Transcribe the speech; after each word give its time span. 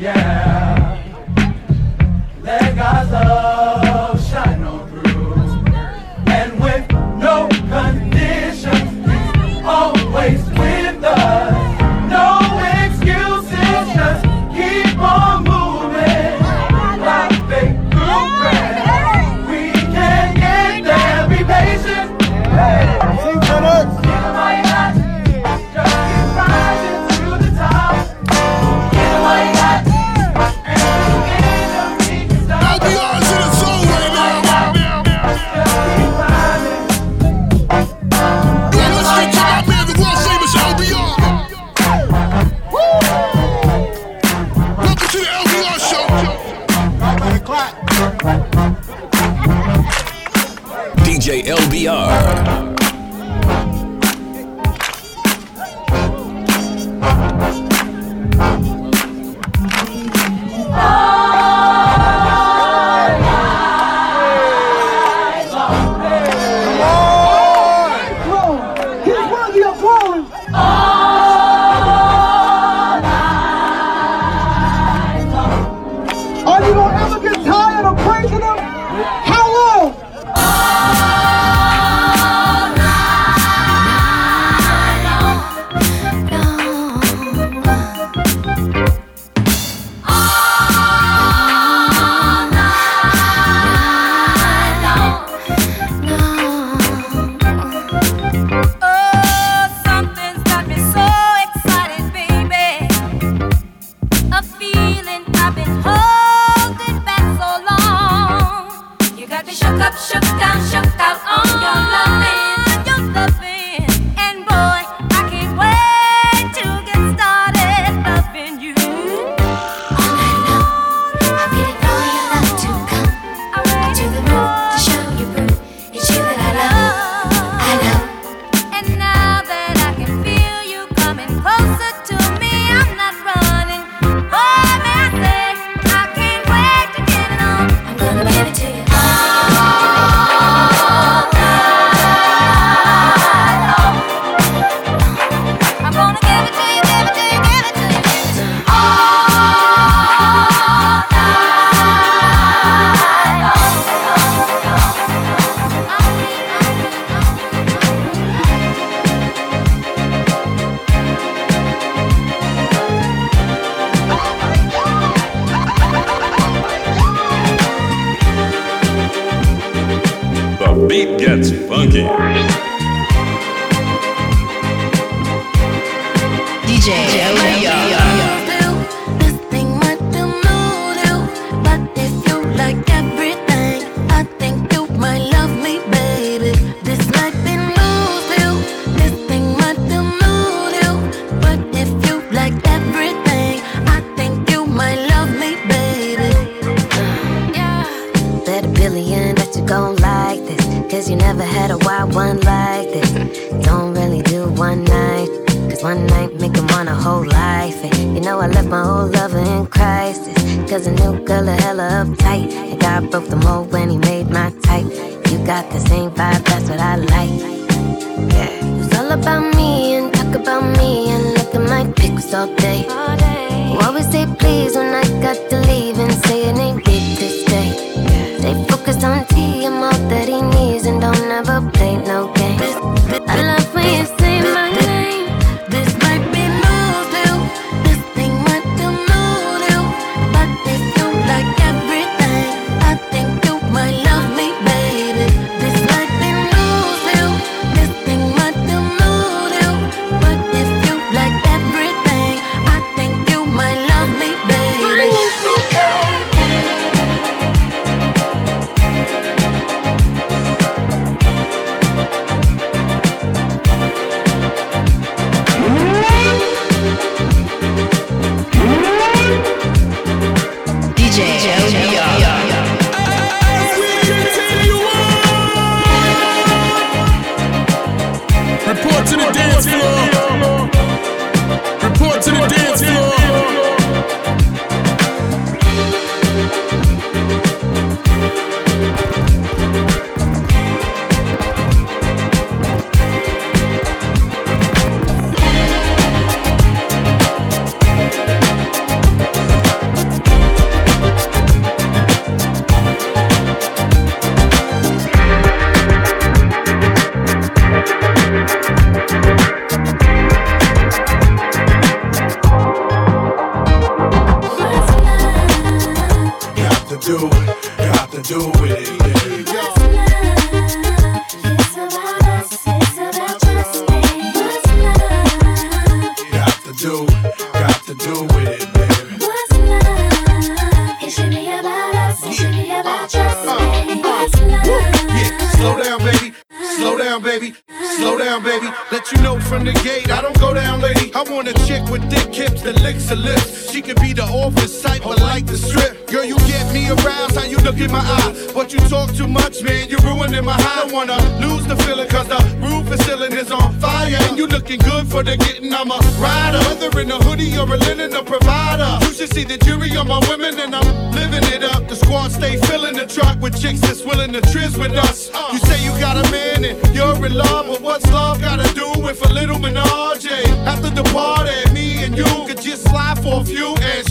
yeah. 0.00 0.69
we 51.80 51.86
are. 51.86 52.49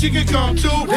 She 0.09 0.15
could 0.15 0.27
come 0.27 0.55
too. 0.55 0.88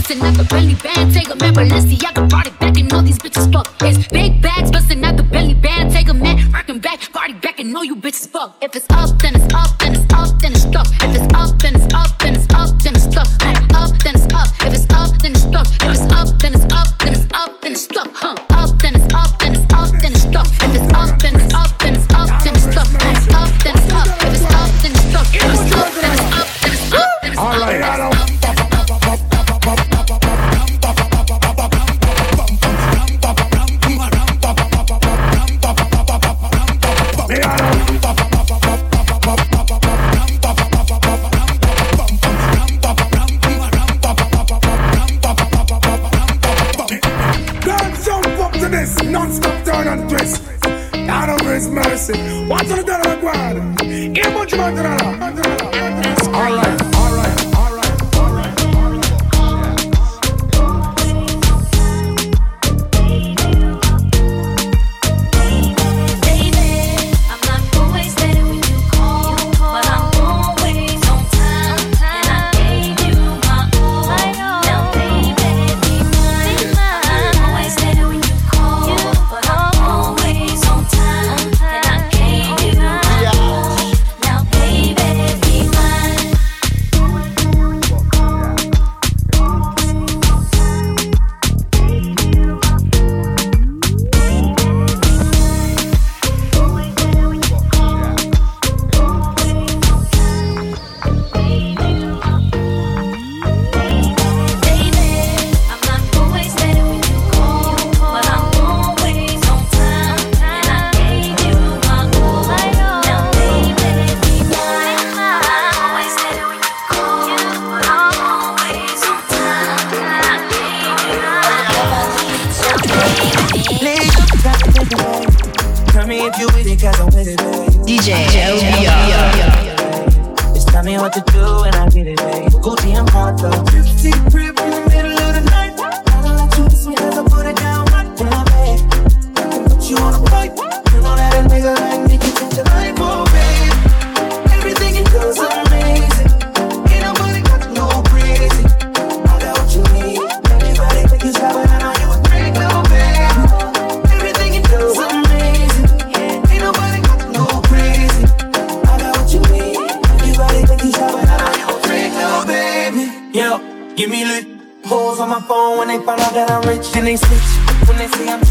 busting 0.00 0.22
out 0.22 0.34
the 0.34 0.44
belly 0.44 0.74
band. 0.74 1.12
Take 1.12 1.28
a 1.28 1.36
man, 1.36 1.54
Balenciaga 1.54 2.28
brought 2.28 2.46
it 2.46 2.58
back, 2.58 2.76
and 2.78 2.92
all 2.92 3.02
these 3.02 3.18
bitches 3.18 3.52
fuck. 3.52 3.68
It's 3.82 4.06
big 4.08 4.40
bags 4.40 4.70
busting 4.70 5.04
out 5.04 5.16
the 5.16 5.22
belly 5.22 5.54
band. 5.54 5.92
Take 5.92 6.08
a 6.08 6.14
man, 6.14 6.50
rocking 6.50 6.78
back, 6.78 7.00
party 7.12 7.34
back, 7.34 7.60
and 7.60 7.76
all 7.76 7.84
you 7.84 7.96
bitches 7.96 8.28
fuck. 8.28 8.56
If 8.62 8.74
it's 8.76 8.86
up, 8.90 9.10
then 9.20 9.34
it's 9.36 9.54
up, 9.54 9.78
then 9.78 9.94
it's 9.94 10.12
up, 10.14 10.40
then 10.40 10.52
it's 10.52 10.64
up. 10.64 10.86
If 11.04 11.16
it's 11.16 11.29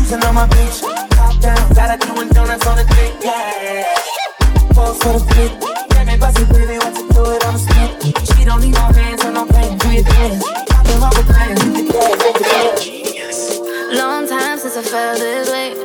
dancing 0.09 0.27
on 0.27 0.35
my 0.35 0.47
beach. 0.47 0.81
Top 1.11 1.39
down, 1.39 1.73
gotta 1.73 1.97
doing 2.05 2.29
donuts 2.29 2.65
on 2.67 2.77
the 2.77 2.83
street. 2.89 3.13
Yeah. 3.21 3.85
Pose 4.73 4.97
for 5.01 5.13
the 5.13 5.19
flip. 5.19 5.51
Baby, 5.89 6.19
bust 6.19 6.39
it, 6.39 6.49
baby, 6.49 6.77
want 6.79 6.95
to 6.95 7.03
do 7.13 7.21
it 7.31 7.45
on 7.45 7.53
the 7.53 7.59
street? 7.59 8.37
She 8.37 8.45
don't 8.45 8.61
need 8.61 8.73
no 8.73 8.85
hands 8.93 9.23
on 9.25 9.33
no 9.33 9.45
pain. 9.45 9.77
Do 9.77 9.91
your 9.91 10.03
dance. 10.03 10.43
Popping 10.69 11.03
off 11.03 11.15
the 11.15 11.23
plans, 11.23 11.61
hit 11.61 11.87
the 11.87 12.43
gas. 13.13 13.59
Long 13.93 14.27
time 14.27 14.57
since 14.57 14.77
I 14.77 14.81
felt 14.81 15.19
this 15.19 15.49
way. 15.49 15.75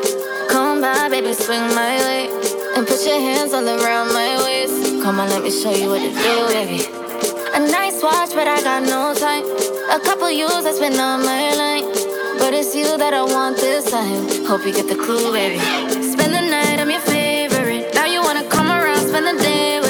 Come 0.48 0.80
by, 0.80 1.08
baby, 1.08 1.34
swing 1.34 1.66
my 1.74 1.96
way. 2.06 2.28
And 2.76 2.86
put 2.86 3.04
your 3.06 3.20
hands 3.20 3.52
all 3.52 3.68
around 3.68 4.12
my 4.12 4.40
waist. 4.44 5.02
Come 5.02 5.20
on, 5.20 5.28
let 5.28 5.42
me 5.42 5.50
show 5.50 5.74
you 5.74 5.88
what 5.90 6.00
to 6.00 6.10
do, 6.10 6.34
baby. 6.48 6.86
A 7.54 7.60
nice 7.60 8.02
watch, 8.02 8.30
but 8.34 8.48
I 8.48 8.60
got 8.62 8.82
no 8.82 9.14
time. 9.14 9.44
A 9.90 10.00
couple 10.00 10.30
years 10.30 10.64
I 10.64 10.72
spent 10.72 10.98
on 10.98 11.20
my 11.22 11.54
line. 11.54 12.03
But 12.44 12.52
it's 12.52 12.74
you 12.74 12.98
that 12.98 13.14
I 13.14 13.22
want 13.22 13.56
this 13.56 13.90
time. 13.90 14.44
Hope 14.44 14.66
you 14.66 14.74
get 14.74 14.86
the 14.86 14.96
clue, 14.96 15.32
baby. 15.32 15.58
Spend 16.12 16.34
the 16.34 16.42
night, 16.42 16.78
I'm 16.78 16.90
your 16.90 17.00
favorite. 17.00 17.94
Now 17.94 18.04
you 18.04 18.20
wanna 18.20 18.46
come 18.50 18.70
around, 18.70 19.08
spend 19.08 19.26
the 19.26 19.42
day. 19.42 19.83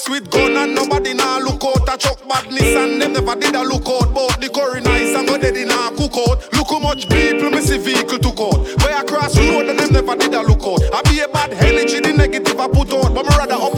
house 0.00 0.08
with 0.08 0.30
gun 0.30 0.56
and 0.56 0.74
nobody 0.74 1.14
now 1.14 1.38
look 1.38 1.64
out. 1.64 1.88
I 1.88 1.96
chuck 1.96 2.26
badness 2.28 2.74
and 2.76 3.00
them 3.00 3.12
never 3.12 3.34
did 3.38 3.54
a 3.54 3.62
look 3.62 3.88
out. 3.88 4.14
But 4.14 4.40
the 4.40 4.48
curry 4.48 4.80
nice 4.80 5.14
and 5.14 5.28
go 5.28 5.38
dead 5.38 5.56
in 5.56 5.70
a 5.70 5.90
cook 5.96 6.16
out. 6.28 6.52
Look 6.52 6.68
how 6.70 6.78
much 6.78 7.08
people 7.08 7.50
miss 7.50 7.70
a 7.70 7.78
vehicle 7.78 8.18
took 8.18 8.40
out. 8.40 8.60
Way 8.84 8.92
across 8.92 9.36
road 9.36 9.68
and 9.68 9.78
them 9.78 9.92
never 9.92 10.16
did 10.16 10.34
a 10.34 10.42
look 10.42 10.62
out. 10.62 10.82
I 10.92 11.02
be 11.10 11.20
a 11.20 11.28
bad 11.28 11.52
energy, 11.52 12.00
the 12.00 12.12
negative 12.12 12.58
I 12.58 12.68
put 12.68 12.92
out. 12.92 13.14
But 13.14 13.24
me 13.26 13.32
rather 13.36 13.54
up 13.54 13.74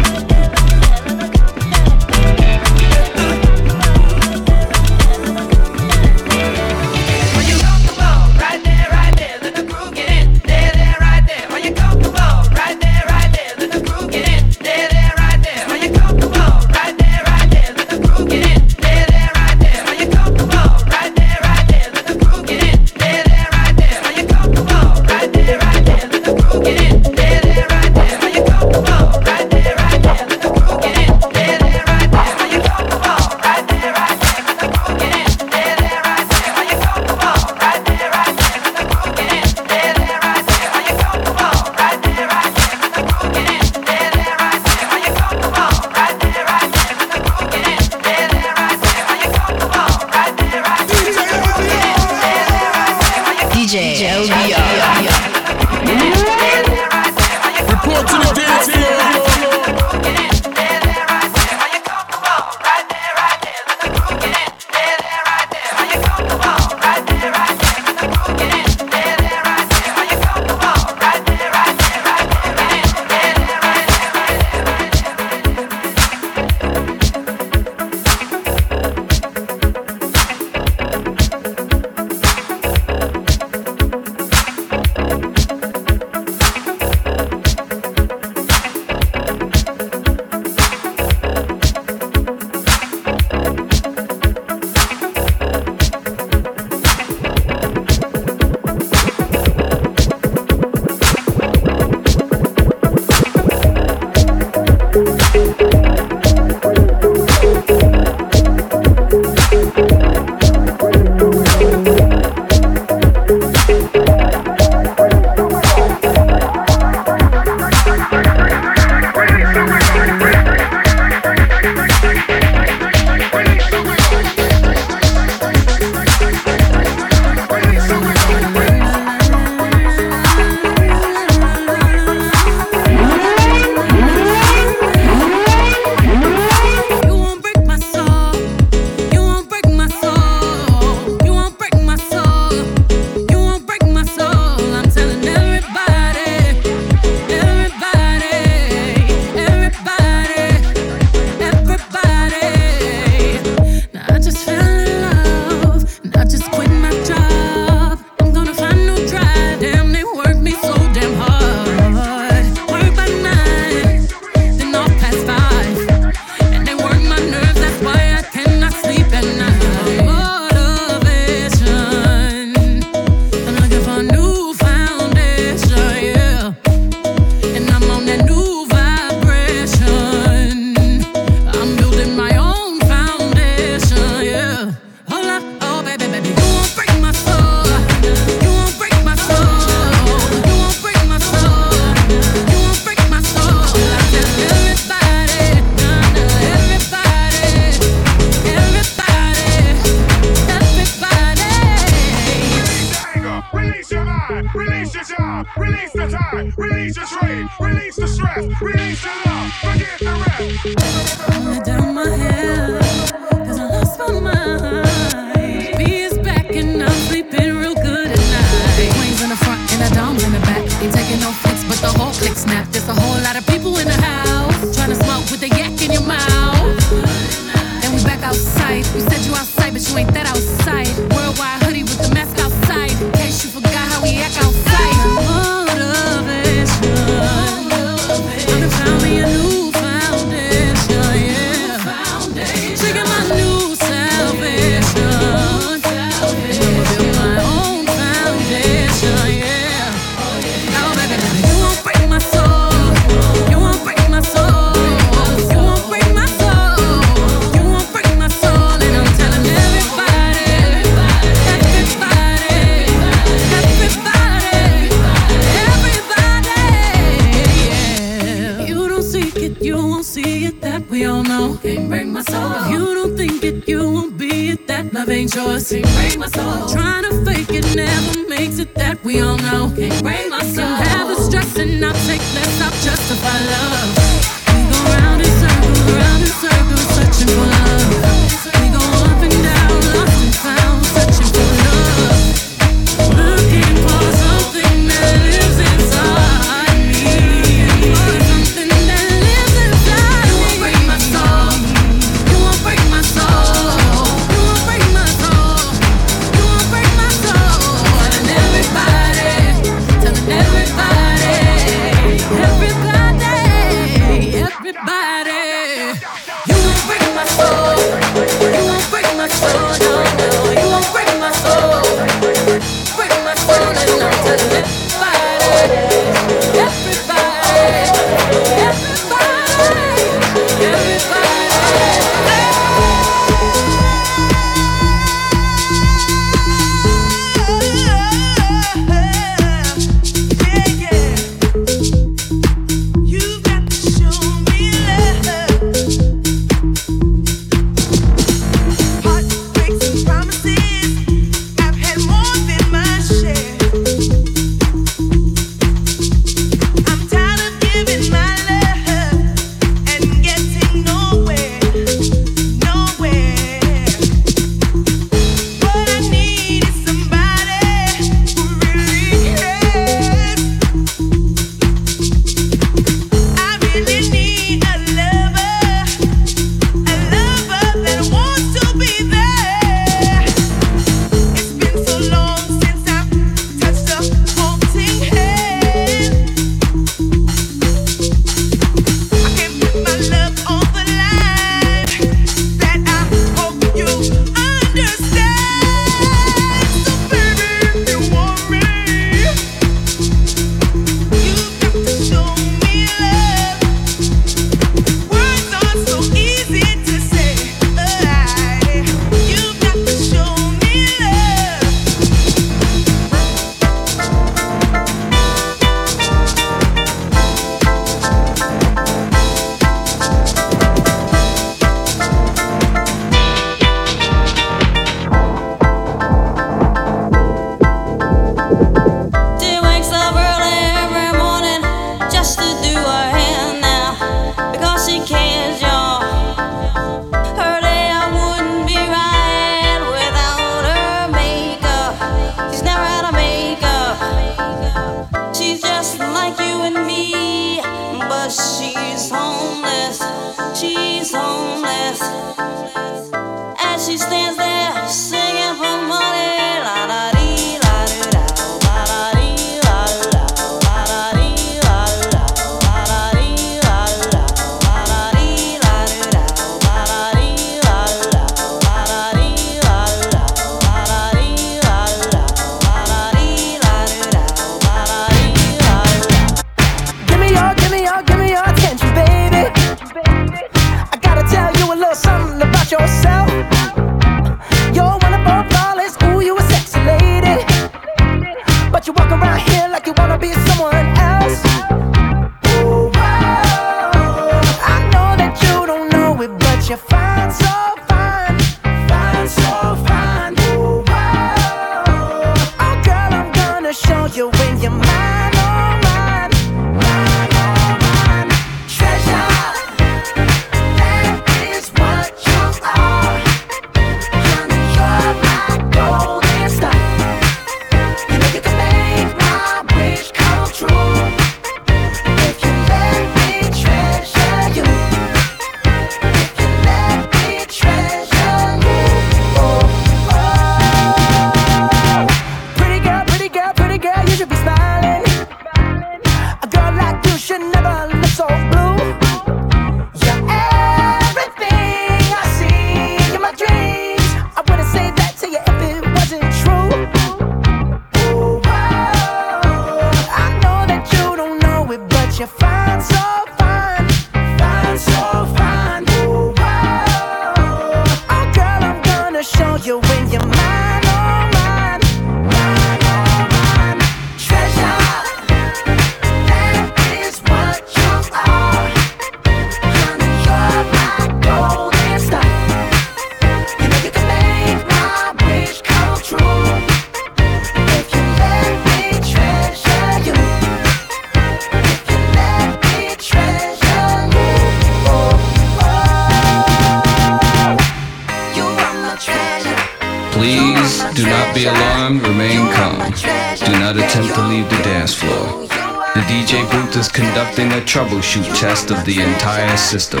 troubleshoot 597.90 598.38
test 598.38 598.70
of 598.70 598.84
the 598.84 599.00
entire 599.00 599.56
system. 599.56 600.00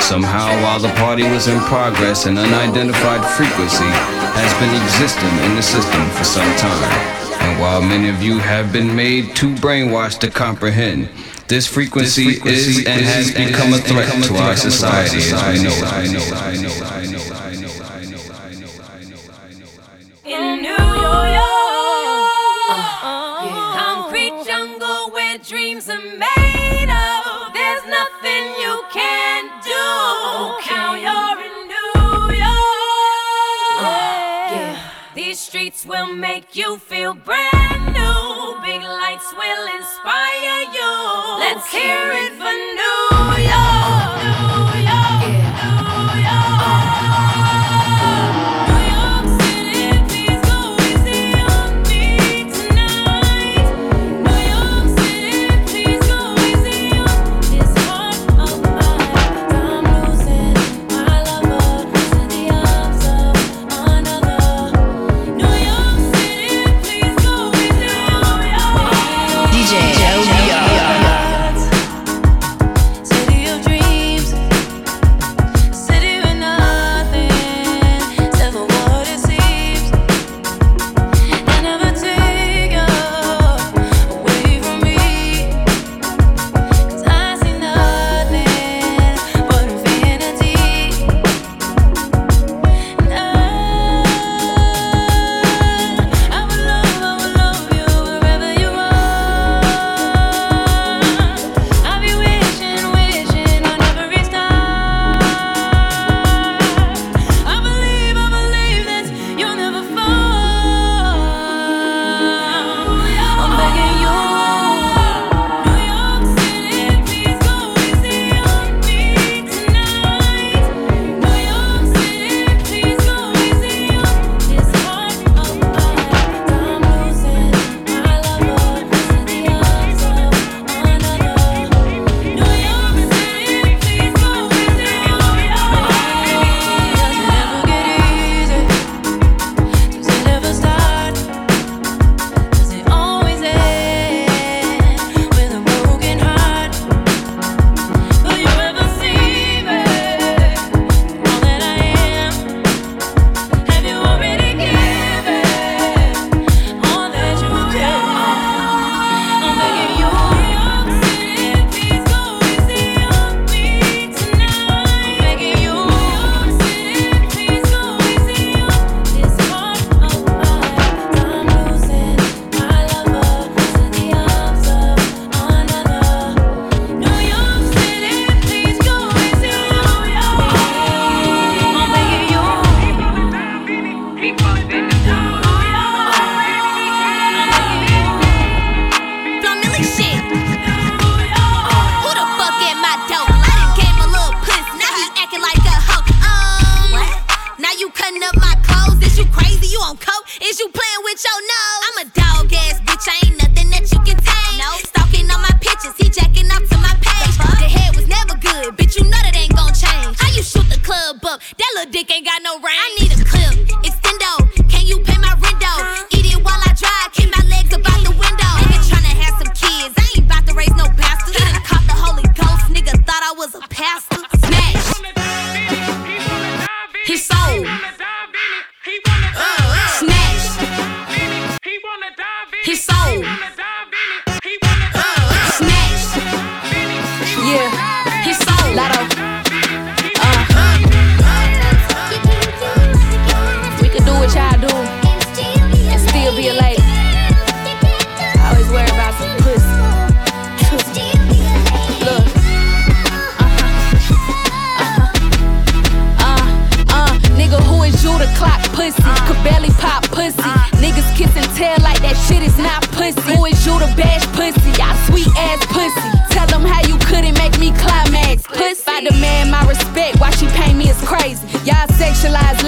Somehow, 0.00 0.48
while 0.62 0.78
the 0.78 0.92
party 1.00 1.22
was 1.22 1.48
in 1.48 1.58
progress, 1.60 2.26
an 2.26 2.36
unidentified 2.36 3.24
frequency 3.36 3.88
has 4.36 4.52
been 4.60 4.74
existing 4.82 5.44
in 5.48 5.56
the 5.56 5.62
system 5.62 6.08
for 6.10 6.24
some 6.24 6.56
time. 6.56 7.20
And 7.40 7.58
while 7.58 7.80
many 7.80 8.10
of 8.10 8.22
you 8.22 8.38
have 8.38 8.72
been 8.72 8.94
made 8.94 9.34
too 9.34 9.54
brainwashed 9.54 10.18
to 10.20 10.30
comprehend, 10.30 11.08
this 11.48 11.66
frequency, 11.66 12.24
this 12.24 12.34
frequency 12.34 12.80
is, 12.82 12.86
and 12.86 13.00
has 13.00 13.28
is, 13.30 13.34
become, 13.34 13.72
a, 13.72 13.78
threat 13.78 14.06
become 14.06 14.20
a 14.20 14.24
threat 14.24 14.38
to 14.38 14.44
our 14.44 14.56
society, 14.56 15.20
society 15.20 15.66
as 15.66 16.08
we 16.08 16.14
know 16.14 16.24
it. 16.24 16.59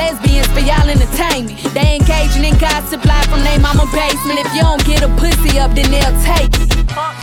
lesbians 0.03 0.51
for 0.51 0.63
y'all 0.67 0.89
entertainment. 0.91 1.55
They 1.71 2.03
engaging 2.03 2.45
in 2.45 2.59
gossip 2.59 3.05
live 3.07 3.27
from 3.31 3.47
their 3.47 3.61
mama 3.63 3.87
basement. 3.95 4.43
If 4.43 4.51
you 4.55 4.63
don't 4.67 4.83
get 4.85 5.07
a 5.07 5.11
pussy 5.15 5.59
up, 5.63 5.71
then 5.79 5.87
they'll 5.95 6.19
take 6.27 6.51
it. 6.59 6.71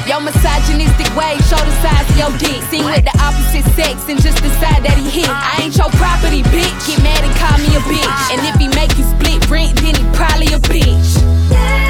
Your 0.08 0.22
misogynistic 0.24 1.10
ways 1.20 1.44
show 1.52 1.60
the 1.60 1.76
size 1.84 2.08
of 2.08 2.16
your 2.16 2.32
dick. 2.40 2.60
Seen 2.72 2.86
with 2.88 3.04
the 3.04 3.16
opposite 3.20 3.68
sex 3.76 4.08
and 4.08 4.18
just 4.22 4.40
decide 4.42 4.82
that 4.88 4.96
he 4.96 5.08
hit. 5.12 5.30
I 5.30 5.68
ain't 5.68 5.76
your 5.76 5.92
property, 6.00 6.42
bitch. 6.56 6.78
Get 6.88 7.04
mad 7.04 7.22
and 7.28 7.36
call 7.36 7.58
me 7.60 7.70
a 7.76 7.84
bitch. 7.84 8.20
And 8.32 8.40
if 8.48 8.56
he 8.56 8.68
make 8.72 8.96
you 8.98 9.06
split 9.06 9.44
rent, 9.52 9.76
then 9.84 9.94
he 10.00 10.04
probably 10.16 10.50
a 10.56 10.60
bitch. 10.72 11.89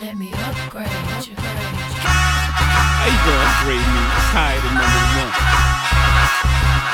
Let 0.00 0.16
me 0.16 0.32
upgrade 0.32 0.90
you. 1.26 1.34
How 1.38 3.06
you 3.06 3.18
gonna 3.22 3.46
upgrade 3.46 3.86
me? 3.94 4.02
Tired 4.34 4.64
of 4.66 4.72
number 4.74 5.02
one. 5.14 5.34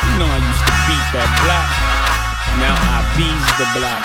You 0.05 0.13
know 0.21 0.29
I 0.29 0.39
used 0.45 0.65
to 0.69 0.75
beat 0.85 1.07
that 1.17 1.31
block. 1.41 1.69
Now 2.61 2.77
I 2.77 3.01
bees 3.17 3.49
the 3.57 3.65
block. 3.73 4.03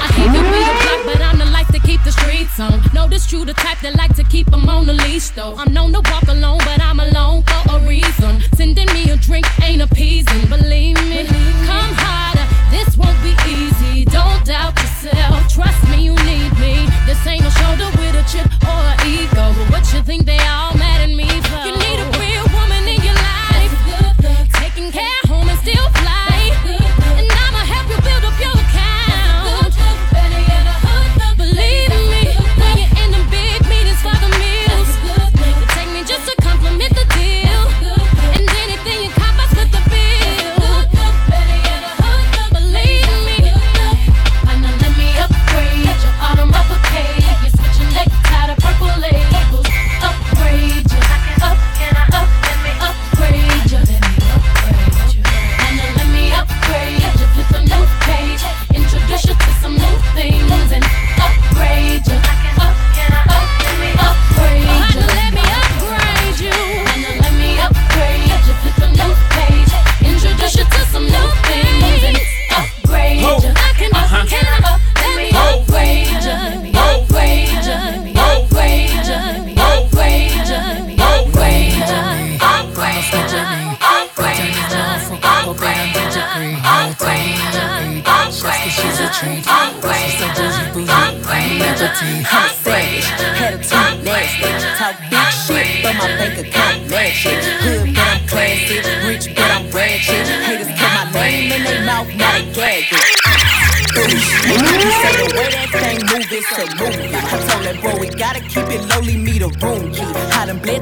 I 0.00 0.08
hate 0.16 0.32
to 0.32 0.40
be 0.40 0.60
the 0.64 0.74
block, 0.80 1.00
but 1.04 1.20
I'm 1.20 1.38
the 1.38 1.44
life 1.52 1.68
to 1.68 1.78
keep 1.78 2.02
the 2.04 2.12
streets 2.12 2.58
on. 2.58 2.80
Know 2.94 3.06
this 3.06 3.26
true, 3.26 3.44
the 3.44 3.52
type 3.52 3.80
that 3.80 3.94
like 3.96 4.16
to 4.16 4.24
keep 4.24 4.50
them 4.50 4.68
on 4.68 4.86
the 4.86 4.94
leash, 4.94 5.28
though. 5.30 5.54
I'm 5.56 5.74
known 5.74 5.92
to 5.92 6.00
walk 6.10 6.26
alone, 6.28 6.58
but 6.58 6.80
I'm 6.80 7.00
alone 7.00 7.42
for 7.42 7.76
a 7.76 7.80
reason. 7.86 8.40
Sending 8.56 8.86
me 8.94 9.10
a 9.10 9.16
drink 9.16 9.46
ain't 9.62 9.82
appeasing, 9.82 10.48
believe 10.48 10.96
me. 11.04 11.26
Come 11.68 11.92
harder, 12.00 12.31
this 12.72 12.96
won't 12.96 13.20
be 13.22 13.36
easy. 13.46 14.04
Don't 14.06 14.44
doubt 14.44 14.74
yourself, 14.80 15.46
trust 15.52 15.80
me, 15.90 16.04
you 16.08 16.14
need 16.24 16.52
me. 16.58 16.88
This 17.06 17.20
ain't 17.26 17.44
a 17.44 17.50
shoulder 17.60 17.88
with 18.00 18.16
a 18.16 18.24
chip 18.32 18.48
or 18.64 18.82
an 18.92 18.98
ego. 19.06 19.44
But 19.56 19.70
what 19.70 19.84
you 19.92 20.02
think 20.02 20.24
they 20.24 20.40
all 20.48 20.74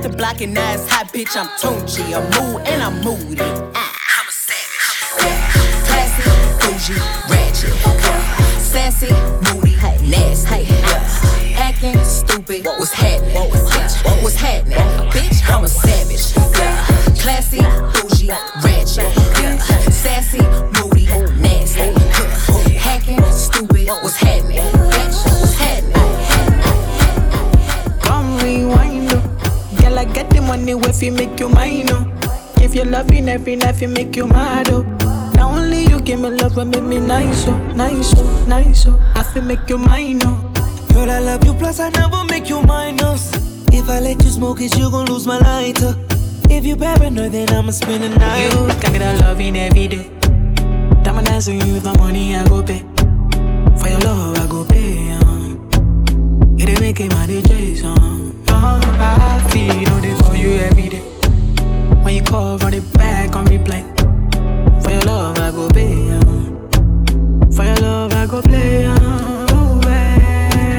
Bled 0.00 0.12
the 0.12 0.16
block 0.16 0.40
and 0.40 0.54
now 0.54 0.72
it's 0.72 0.88
hot, 0.88 1.08
bitch, 1.12 1.36
I'm 1.36 1.46
Tunchi. 1.58 2.14
I'm 2.14 2.24
mood 2.32 2.66
and 2.66 2.82
I'm 2.82 3.02
moody. 3.04 3.42
Ah, 3.74 3.92
I'm 4.16 4.28
a 4.28 4.32
savage. 4.32 4.80
Classy, 5.84 6.24
bougie, 6.60 7.00
ratchet. 7.28 7.74
Sassy, 8.60 9.12
moody, 9.52 9.76
nasty. 10.08 10.68
Acting 11.54 12.02
stupid, 12.04 12.64
what's 12.64 12.92
every 33.30 33.54
night, 33.56 33.80
you 33.80 33.88
make 33.88 34.16
you 34.16 34.26
mad, 34.26 34.68
oh. 34.70 34.82
Now 35.34 35.50
only 35.52 35.84
you 35.84 36.00
give 36.00 36.20
me 36.20 36.30
love 36.30 36.58
and 36.58 36.70
make 36.70 36.82
me 36.82 36.98
nice, 36.98 37.46
oh, 37.46 37.56
nice, 37.74 38.12
oh, 38.16 38.44
nice, 38.48 38.86
oh. 38.86 39.00
I 39.14 39.22
feel 39.22 39.42
make 39.42 39.68
you 39.68 39.78
mine, 39.78 40.20
oh. 40.24 40.52
Girl, 40.92 41.08
I 41.10 41.20
love 41.20 41.44
you, 41.44 41.54
plus 41.54 41.78
I 41.78 41.90
never 41.90 42.24
make 42.24 42.48
you 42.48 42.60
minus. 42.62 43.32
If 43.72 43.88
I 43.88 44.00
let 44.00 44.22
you 44.24 44.30
smoke 44.30 44.60
it, 44.60 44.76
you 44.76 44.90
gon' 44.90 45.06
lose 45.06 45.26
my 45.26 45.38
lighter. 45.38 45.94
If 46.50 46.66
you 46.66 46.76
paranoid, 46.76 47.30
then 47.30 47.48
I'ma 47.50 47.70
spend 47.70 48.02
the 48.02 48.08
night. 48.18 48.50
You 48.52 48.66
got 48.82 48.92
me 48.92 48.98
that 48.98 49.20
loving 49.20 49.56
every 49.56 49.86
day. 49.86 50.10
Diamond 51.04 51.28
dancing 51.28 51.60
you 51.60 51.78
the 51.78 51.94
money 51.98 52.34
I 52.34 52.46
go 52.48 52.62
pay. 52.62 52.80
For 53.80 53.88
your 53.88 54.00
love 54.00 54.36
I 54.36 54.46
go 54.48 54.64
pay. 54.64 55.12
Um. 55.12 55.70
It 56.58 56.68
ain't 56.68 56.80
making 56.80 57.08
my 57.10 57.26
DJs 57.28 57.84
um. 57.84 58.42
Oh, 58.48 58.80
I 58.98 59.48
feel 59.52 60.04
it 60.04 60.24
for 60.24 60.34
you 60.34 60.50
every 60.58 60.88
day. 60.88 61.19
Call, 62.30 62.58
run 62.58 62.74
it 62.74 62.92
back 62.92 63.34
on 63.34 63.44
replay. 63.46 63.82
For 64.84 64.90
your 64.92 65.02
love 65.02 65.36
I 65.38 65.50
go 65.50 65.68
pay. 65.68 66.10
Um. 66.12 67.50
For 67.50 67.64
your 67.64 67.74
love 67.78 68.12
I 68.12 68.26
go 68.26 68.40
play. 68.40 68.84
Um. 68.86 69.80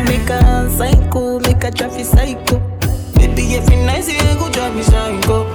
Make 0.05 0.29
a 0.29 0.69
psycho, 0.77 1.39
make 1.39 1.61
a 1.65 1.71
traffic 1.71 2.05
psycho. 2.05 2.57
Baby, 3.15 3.55
every 3.57 3.75
night 3.83 4.07
you 4.07 4.39
go 4.39 4.49
drive 4.49 4.73
me 4.77 4.83
psycho. 4.83 5.45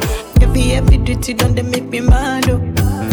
Every 0.43 0.73
every 0.73 0.99
duty 0.99 1.33
done 1.33 1.55
they 1.55 1.63
make 1.63 1.85
me 1.85 2.01
mad. 2.01 2.51
Oh. 2.51 2.59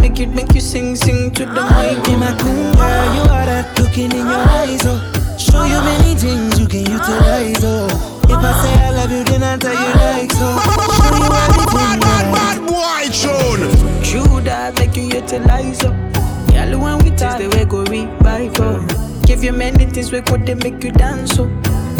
Make 0.01 0.19
it 0.19 0.27
make 0.35 0.53
you 0.53 0.59
sing 0.59 0.97
sing 0.97 1.31
to 1.35 1.45
the 1.45 1.63
mic. 1.63 2.03
Be 2.03 2.17
my 2.17 2.35
queen, 2.41 2.73
girl, 2.75 3.15
you 3.15 3.21
are 3.31 3.45
that 3.45 3.79
looking 3.79 4.11
in 4.11 4.27
your 4.27 4.45
eyes, 4.59 4.81
oh. 4.83 4.99
Show 5.37 5.63
you 5.63 5.79
many 5.79 6.15
things 6.15 6.59
you 6.59 6.67
can 6.67 6.81
utilize, 6.81 7.63
oh. 7.63 8.12
If 8.33 8.39
I 8.39 8.51
say 8.63 8.73
I 8.83 8.89
love 8.91 9.11
you, 9.11 9.23
then 9.23 9.43
I 9.43 9.57
tell 9.57 9.73
you 9.73 9.93
like 10.01 10.31
so. 10.31 10.47
Show 10.97 11.15
you 11.21 11.29
everything 11.45 11.99
that 12.01 12.25
I 12.33 12.57
boy 12.65 13.03
tune. 13.21 13.63
True 14.03 14.41
that 14.41 14.77
make 14.79 14.95
you 14.95 15.03
utilize 15.03 15.83
up. 15.83 15.93
Girl, 16.51 16.79
when 16.79 16.97
we 17.03 17.11
touch 17.11 17.39
the 17.39 17.47
way 17.49 17.65
go 17.65 17.83
revive 17.83 18.59
up. 18.59 19.25
Give 19.25 19.43
you 19.43 19.53
many 19.53 19.85
things 19.85 20.11
we 20.11 20.21
could 20.21 20.45
they 20.45 20.55
make 20.55 20.83
you 20.83 20.91
dance 20.91 21.37
up. 21.39 21.49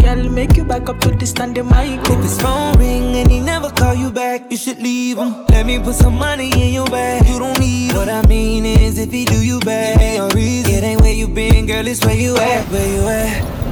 Girl, 0.01 0.29
make 0.29 0.57
you 0.57 0.65
back 0.65 0.89
up 0.89 0.99
to 1.01 1.11
the 1.11 1.25
standing 1.25 1.67
mic. 1.67 2.01
If 2.09 2.21
his 2.21 2.41
phone 2.41 2.77
ring 2.77 3.15
and 3.15 3.31
he 3.31 3.39
never 3.39 3.69
call 3.69 3.93
you 3.93 4.11
back, 4.11 4.51
you 4.51 4.57
should 4.57 4.79
leave 4.79 5.17
him. 5.17 5.45
Let 5.47 5.65
me 5.65 5.79
put 5.79 5.95
some 5.95 6.15
money 6.17 6.51
in 6.51 6.73
your 6.73 6.87
bag. 6.87 7.25
You 7.27 7.39
don't 7.39 7.59
need 7.59 7.91
him. 7.91 7.97
What 7.97 8.09
I 8.09 8.25
mean 8.27 8.65
is, 8.65 8.97
if 8.97 9.11
he 9.11 9.23
do 9.25 9.41
you 9.41 9.59
bad, 9.61 9.99
give 9.99 10.09
me 10.09 10.17
a 10.17 10.27
reason. 10.35 10.73
It 10.73 10.83
ain't 10.83 11.01
where 11.01 11.13
you 11.13 11.27
been, 11.27 11.65
girl, 11.67 11.87
it's 11.87 12.03
where 12.03 12.17
you 12.17 12.35
at. 12.35 12.65
Where 12.69 12.93
you 12.93 13.07
at? 13.07 13.62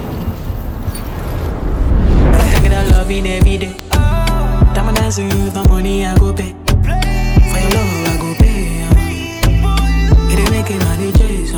That 2.82 2.92
loving 2.94 3.28
every 3.28 3.58
day. 3.58 3.76
Diamond 4.74 4.98
dancing 4.98 5.30
you 5.30 5.52
the 5.52 5.64
money 5.70 6.04
I 6.04 6.18
go 6.18 6.34
pay. 6.34 6.56
For 6.66 7.60
your 7.62 7.72
love 7.78 8.08
I 8.10 8.18
go 8.20 8.34
pay. 8.42 8.82
Um. 8.82 10.32
It 10.32 10.40
ain't 10.40 10.50
making 10.50 10.80
my 10.80 10.96
DJs 10.98 11.54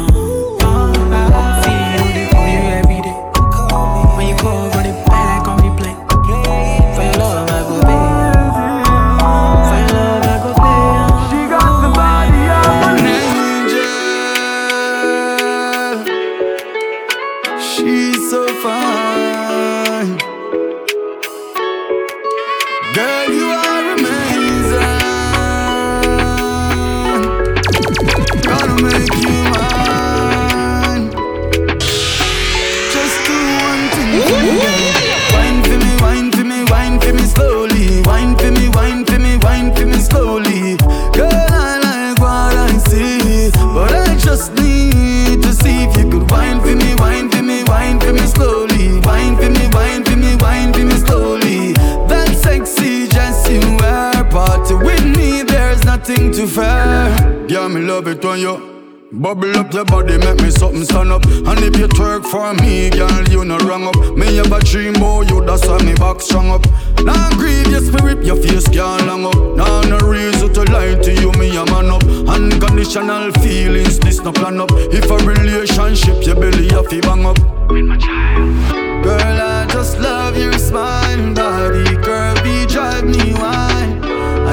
love 57.94 58.08
it 58.08 58.26
when 58.26 58.39
you 58.39 58.74
Bubble 59.12 59.56
up 59.56 59.72
your 59.72 59.86
body, 59.86 60.18
make 60.18 60.41
me 60.41 60.50
something 60.50 60.84
stand 60.84 61.12
up. 61.12 61.24
And 61.28 61.60
if 61.60 61.78
you 61.78 61.88
twerk 61.88 62.26
for 62.26 62.52
me, 62.56 62.89
girl, 62.89 63.24
you 63.30 63.46
no 63.46 63.60
wrong 63.60 63.86
up. 63.86 64.18
Me 64.18 64.38
have 64.38 64.52
a 64.52 64.60
dream, 64.60 64.94
boy, 64.94 65.22
you 65.30 65.46
that's 65.46 65.68
why 65.68 65.78
me 65.84 65.94
back 65.94 66.20
strong 66.20 66.50
up. 66.50 66.66
Now 67.04 67.30
grieve 67.38 67.68
your 67.68 67.82
spirit, 67.82 68.26
your 68.26 68.38
face 68.38 68.68
can't 68.68 69.06
long 69.06 69.26
up. 69.28 69.38
Now 69.56 69.82
no 69.82 70.00
reason 70.00 70.52
to 70.56 70.64
lie 70.74 70.96
to 70.96 71.12
you, 71.22 71.32
me 71.34 71.56
a 71.56 71.64
man 71.68 71.91
up. 71.91 72.04
Unconditional 72.36 73.32
feelings, 73.34 74.00
this 74.00 74.20
no 74.22 74.32
plan 74.32 74.60
up. 74.60 74.72
If 74.72 75.12
a 75.12 75.18
relationship, 75.18 76.26
your 76.26 76.38
belly 76.41 76.70
a 76.70 76.82
fi 76.82 77.00
bang 77.02 77.28
up. 77.28 77.38
With 77.70 77.86
my 77.86 77.98
child. 77.98 79.04
Girl, 79.04 79.41
I 79.54 79.68
just 79.72 80.00
love 80.00 80.36
your 80.36 80.58
smile, 80.58 81.36
body, 81.36 81.84
curvy, 82.02 82.68
drive 82.68 83.06
me 83.06 83.34
wild. 83.36 84.06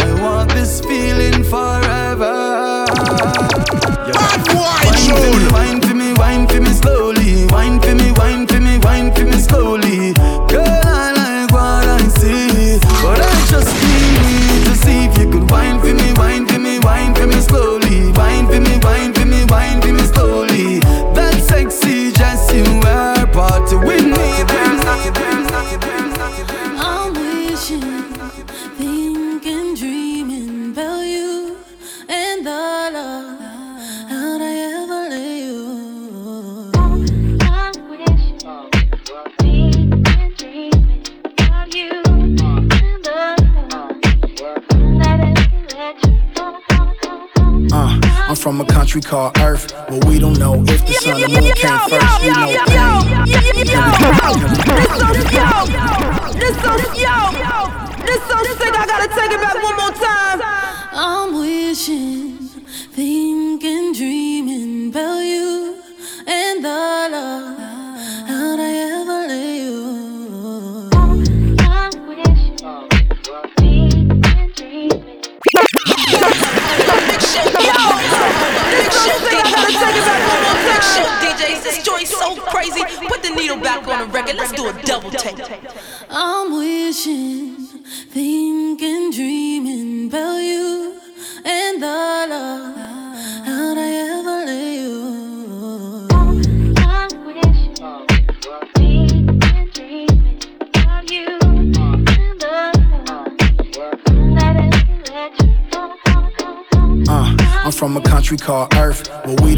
I 0.03 0.20
want 0.20 0.51
this 0.51 0.82
feeling 0.82 1.43
forever. 1.45 1.89
Bad 4.12 4.44
boy. 4.46 4.80
Wine 5.52 5.80
for 5.80 5.94
me, 5.94 6.12
wine 6.14 6.46
for 6.48 6.61
me 6.61 6.72
slowly. 6.72 7.46
Wine 7.46 7.80
for 7.80 7.94
me, 7.94 8.12
wine 8.12 8.46
for 8.46 8.61
me, 8.61 8.78
wine 8.78 9.12
for 9.14 9.24
me 9.24 9.38
slowly. 9.38 9.80
A 48.91 48.93
country 48.93 49.09
called 49.09 49.38
Earth, 49.38 49.72
but 49.88 50.05
we 50.07 50.18
don't 50.18 50.38
know 50.38 50.62
if 50.66 50.84
the 50.86 50.93
sun 50.95 51.22
and 51.22 51.32
moon 51.32 51.53
came 51.55 51.78
first. 51.88 52.22
We 52.22 52.28
know 52.30 52.51
This 56.34 56.57
so 56.62 56.72
yo, 56.99 57.16
this 58.05 58.22
so 58.26 58.36
sick. 58.59 58.74
I 58.74 58.86
gotta 58.86 59.09
take 59.14 59.30
it 59.30 59.41
back 59.41 59.62
one 59.62 59.76
more 59.76 59.95
time. 59.95 60.41
I'm 60.93 61.38
wishing, 61.38 62.38
thinking, 62.93 63.93
dreaming 63.93 64.91
about 64.91 65.20
you 65.20 65.49
Let's 84.41 84.53
do 84.53 84.68
a 84.70 84.72
double 84.84 85.11
take. 85.11 85.38
I'm 86.09 86.57
wishing, 86.57 87.57
thinking, 88.09 89.11
dreaming 89.11 90.09
about 90.09 90.38
you 90.38 90.99
and 91.45 91.82
the 91.82 92.26
love. 92.30 92.76
How'd 93.45 93.76
I 93.76 93.91
ever 94.16 94.47
lay 94.47 94.76
you? 94.80 96.09
Uh, 107.07 107.36
I'm 107.64 107.72
from 107.72 107.97
a 107.99 108.01
country 108.01 108.38
called 108.38 108.74
Earth, 108.74 109.11
but 109.22 109.38
we 109.43 109.49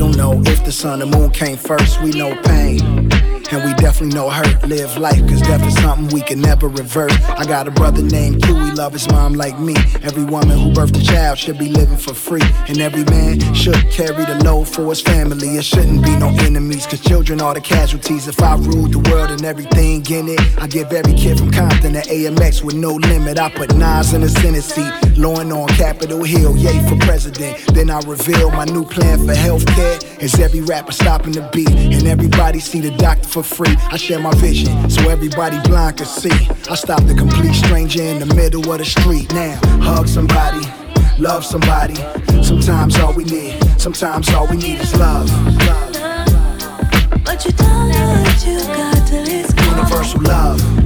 don't 0.83 0.99
the 0.99 1.07
moon 1.07 1.31
came 1.31 1.57
first. 1.57 2.03
We 2.03 2.11
know 2.11 2.35
pain. 2.43 3.11
And 3.53 3.63
we 3.65 3.75
definitely 3.75 4.15
know 4.15 4.31
hurt. 4.31 4.67
Live 4.67 4.97
life, 4.97 5.21
cause 5.29 5.43
death 5.43 5.67
is 5.67 5.75
something 5.83 6.09
we 6.09 6.23
can 6.23 6.41
never 6.41 6.69
revert. 6.69 7.13
I 7.39 7.45
got 7.45 7.69
a 7.69 7.71
brother 7.71 8.01
named 8.01 8.43
Q, 8.43 8.55
he 8.65 8.71
love 8.71 8.95
his 8.95 9.07
mom 9.11 9.35
like 9.35 9.59
me. 9.61 9.75
Every 10.03 10.25
woman 10.25 10.59
who 10.59 10.73
birthed 10.73 10.99
a 10.99 11.05
child 11.05 11.39
should 11.39 11.59
be 11.59 11.69
living 11.69 11.99
for 11.99 12.15
free. 12.15 12.41
And 12.69 12.81
every 12.81 13.05
man 13.05 13.41
should 13.53 13.91
carry 13.91 14.25
the 14.25 14.41
load 14.43 14.69
for 14.69 14.87
his 14.87 15.03
family. 15.03 15.49
It 15.49 15.65
shouldn't 15.65 16.03
be 16.03 16.17
no 16.17 16.29
enemies, 16.29 16.87
cause 16.87 17.01
children 17.01 17.43
are 17.43 17.53
the 17.53 17.61
casualties. 17.61 18.27
If 18.27 18.43
I 18.43 18.57
ruled 18.57 18.95
the 18.95 19.01
world 19.11 19.31
and 19.31 19.45
everything 19.45 20.07
in 20.07 20.29
it, 20.29 20.41
I 20.59 20.67
give 20.67 20.91
every 20.91 21.13
kid 21.13 21.39
from 21.39 21.51
Compton 21.51 21.93
to 21.93 22.01
AMX 22.01 22.65
with 22.65 22.77
no 22.77 22.95
limit. 22.95 23.39
I 23.39 23.51
put 23.51 23.77
Nas 23.77 24.15
in 24.15 24.23
the 24.23 24.31
Senate 24.31 24.63
seat, 24.63 24.93
Lauryn 25.21 25.55
on 25.55 25.69
Capitol 25.77 26.25
Hill, 26.25 26.57
yay 26.57 26.81
for 26.89 26.97
president. 27.05 27.59
Then 27.75 27.91
I 27.91 28.01
reveal 28.01 28.51
my 28.51 28.65
new 28.65 28.87
plan 28.87 29.19
for 29.19 29.35
healthcare. 29.35 30.23
Is 30.23 30.39
every 30.41 30.61
rapper 30.73 30.93
stopping 30.93 31.33
the 31.33 31.47
beat, 31.53 31.69
and 31.69 32.07
everybody 32.07 32.59
see 32.59 32.81
the 32.81 32.91
doctor 32.97 33.29
for 33.29 33.43
free. 33.43 33.77
I 33.91 33.99
share 33.99 34.19
my 34.19 34.35
vision 34.37 34.89
so 34.89 35.11
everybody 35.11 35.61
blind 35.69 35.99
can 35.99 36.07
see. 36.07 36.33
I 36.71 36.77
stop 36.77 37.03
the 37.05 37.15
complete 37.15 37.53
stranger 37.53 38.03
in 38.03 38.19
the 38.21 38.35
middle 38.35 38.65
of 38.73 38.79
the 38.79 38.85
street. 38.87 39.31
Now, 39.35 39.61
hug 39.83 40.09
somebody, 40.09 40.65
love 41.19 41.45
somebody. 41.45 41.97
Sometimes 42.43 42.99
all 43.01 43.13
we 43.13 43.25
need, 43.25 43.55
sometimes 43.79 44.31
all 44.31 44.49
we 44.49 44.57
need 44.57 44.81
is 44.81 44.95
love. 44.97 45.29
But 47.23 47.45
you 47.45 47.53
don't 47.53 47.89
know 47.91 48.23
what 48.25 48.47
you 48.47 48.59
got 48.79 49.07
till 49.07 49.29
it's 49.29 49.53
gone. 49.53 49.77
Universal 49.77 50.23
love. 50.23 50.82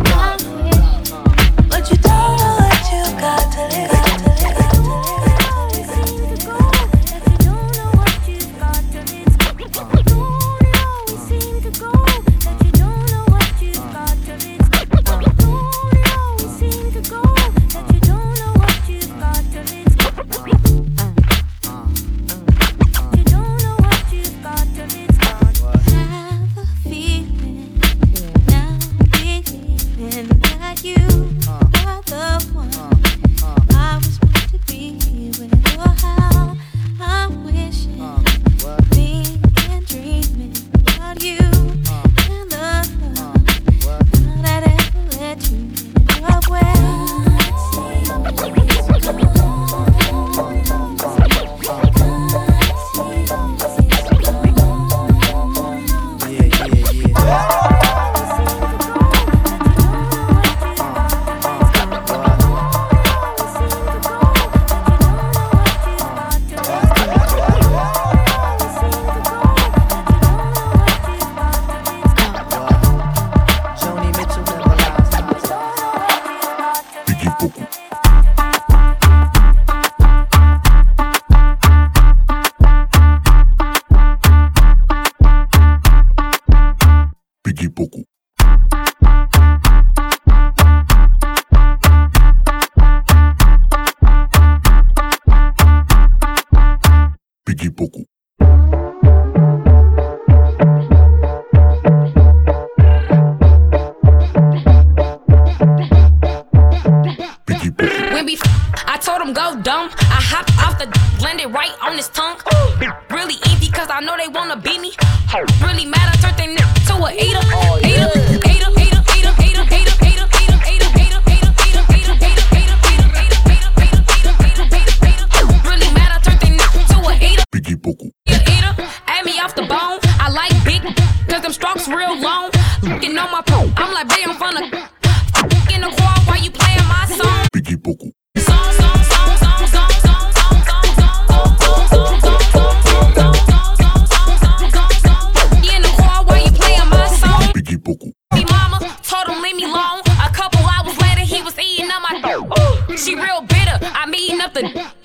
nothing. 154.63 154.96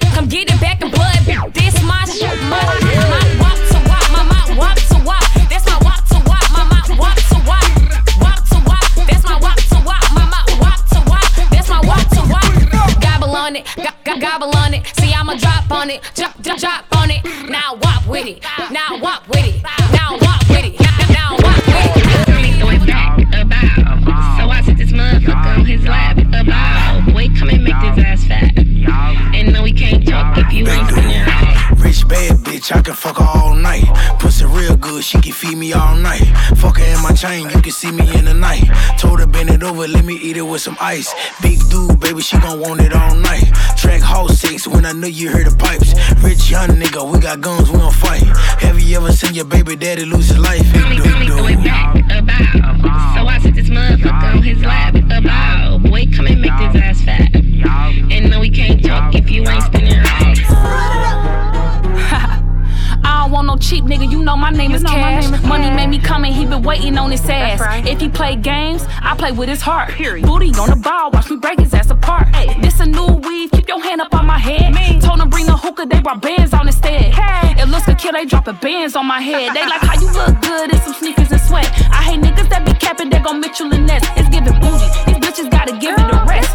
Chain, 37.21 37.47
you 37.51 37.61
can 37.61 37.71
see 37.71 37.91
me 37.91 38.01
in 38.17 38.25
the 38.25 38.33
night. 38.33 38.63
Told 38.97 39.19
her 39.19 39.27
bend 39.27 39.51
it 39.51 39.61
over, 39.61 39.87
let 39.87 40.03
me 40.03 40.15
eat 40.15 40.37
it 40.37 40.41
with 40.41 40.61
some 40.61 40.75
ice. 40.81 41.13
Big 41.39 41.59
dude, 41.69 41.99
baby, 41.99 42.19
she 42.19 42.39
gon' 42.39 42.59
want 42.59 42.81
it 42.81 42.93
all 42.93 43.13
night. 43.13 43.45
Track 43.77 44.01
house 44.01 44.39
six 44.39 44.67
when 44.67 44.87
I 44.87 44.91
knew 44.93 45.07
you 45.07 45.29
heard 45.29 45.45
the 45.45 45.55
pipes. 45.55 45.93
Rich 46.23 46.49
young 46.49 46.69
nigga, 46.69 47.01
we 47.11 47.19
got 47.19 47.39
guns, 47.39 47.69
we 47.69 47.77
gon' 47.77 47.93
fight. 47.93 48.25
Have 48.63 48.79
you 48.79 48.97
ever 48.97 49.11
seen 49.11 49.35
your 49.35 49.45
baby 49.45 49.75
daddy 49.75 50.03
lose 50.03 50.29
his 50.29 50.39
life? 50.39 50.65
Big 50.73 51.03
dude, 51.03 51.63
back 51.63 52.55
about. 52.55 53.15
So 53.15 53.27
I 53.27 53.39
sit 53.39 53.53
this 53.53 53.69
motherfucker 53.69 54.35
on 54.37 54.41
his 54.41 54.59
lap. 54.61 55.00
I 63.71 63.75
don't 63.75 63.83
want 63.83 63.89
no 63.89 63.97
cheap 63.97 64.01
nigga, 64.01 64.11
you 64.11 64.21
know 64.21 64.35
my 64.35 64.49
name 64.49 64.73
is 64.73 64.83
Cash. 64.83 65.43
Money 65.43 65.71
made 65.71 65.87
me 65.87 65.97
come 65.97 66.25
and 66.25 66.33
he 66.33 66.45
been 66.45 66.61
waiting 66.61 66.97
on 66.97 67.09
his 67.09 67.27
ass. 67.29 67.87
If 67.87 68.01
he 68.01 68.09
play 68.09 68.35
games, 68.35 68.83
I 69.01 69.15
play 69.15 69.31
with 69.31 69.47
his 69.47 69.61
heart. 69.61 69.95
Booty 69.97 70.51
on 70.59 70.69
the 70.69 70.75
ball, 70.75 71.11
watch 71.11 71.29
me 71.29 71.37
break 71.37 71.59
his 71.59 71.73
ass 71.73 71.89
apart. 71.89 72.27
This 72.61 72.81
a 72.81 72.85
new 72.85 73.05
weave, 73.23 73.51
keep 73.51 73.69
your 73.69 73.81
hand 73.81 74.01
up 74.01 74.13
on 74.13 74.25
my 74.25 74.37
head. 74.37 74.73
Told 75.01 75.21
him 75.21 75.29
bring 75.29 75.45
the 75.45 75.55
hookah, 75.55 75.85
they 75.85 76.01
brought 76.01 76.21
bands 76.21 76.53
on 76.53 76.67
instead. 76.67 77.13
It 77.57 77.69
looks 77.69 77.85
good, 77.85 77.97
kill, 77.97 78.11
they 78.11 78.25
dropping 78.25 78.55
bands 78.55 78.95
on 78.95 79.05
my 79.05 79.21
head. 79.21 79.53
They 79.55 79.65
like 79.65 79.81
how 79.81 79.99
you 79.99 80.11
look 80.11 80.41
good 80.41 80.73
in 80.73 80.79
some 80.81 80.93
sneakers 80.93 81.31
and 81.31 81.41
sweat. 81.41 81.71
I 81.91 82.03
hate 82.03 82.19
niggas 82.19 82.49
that 82.49 82.65
be 82.65 82.73
capping, 82.73 83.09
they 83.09 83.19
gon' 83.19 83.39
Mitchell 83.39 83.73
and 83.73 83.87
Ness. 83.87 84.03
It's 84.17 84.27
giving 84.27 84.59
booty, 84.59 84.87
these 85.07 85.19
bitches 85.23 85.49
gotta 85.49 85.77
give 85.79 85.97
it 85.97 86.11
a 86.11 86.25
rest. 86.27 86.50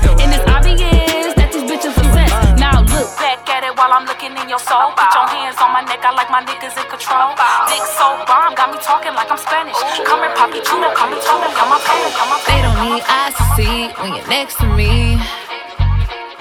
Look 3.47 3.55
at 3.55 3.63
it 3.63 3.79
while 3.79 3.95
I'm 3.95 4.03
looking 4.11 4.35
in 4.35 4.49
your 4.51 4.59
soul. 4.59 4.91
Put 4.99 5.07
your 5.15 5.29
hands 5.31 5.55
on 5.63 5.71
my 5.71 5.87
neck, 5.87 6.03
I 6.03 6.11
like 6.19 6.31
my 6.35 6.43
niggas 6.43 6.75
in 6.75 6.87
control. 6.91 7.31
Dick 7.71 7.87
so 7.95 8.19
bomb, 8.27 8.59
got 8.59 8.75
me 8.75 8.79
talking 8.83 9.15
like 9.15 9.31
I'm 9.31 9.39
Spanish. 9.39 9.79
Come 10.03 10.19
here, 10.19 10.35
Poppy 10.35 10.59
Chulo, 10.67 10.91
come 10.99 11.15
and 11.15 11.23
talk, 11.23 11.47
come 11.55 11.71
on, 11.71 11.79
come 11.79 12.01
on, 12.03 12.11
come 12.11 12.31
on. 12.35 12.41
They 12.43 12.59
don't 12.59 12.79
need 12.91 13.07
eyes 13.07 13.39
to 13.39 13.47
see 13.55 13.95
when 14.03 14.19
you're 14.19 14.27
next 14.27 14.59
to 14.59 14.67
me. 14.67 15.15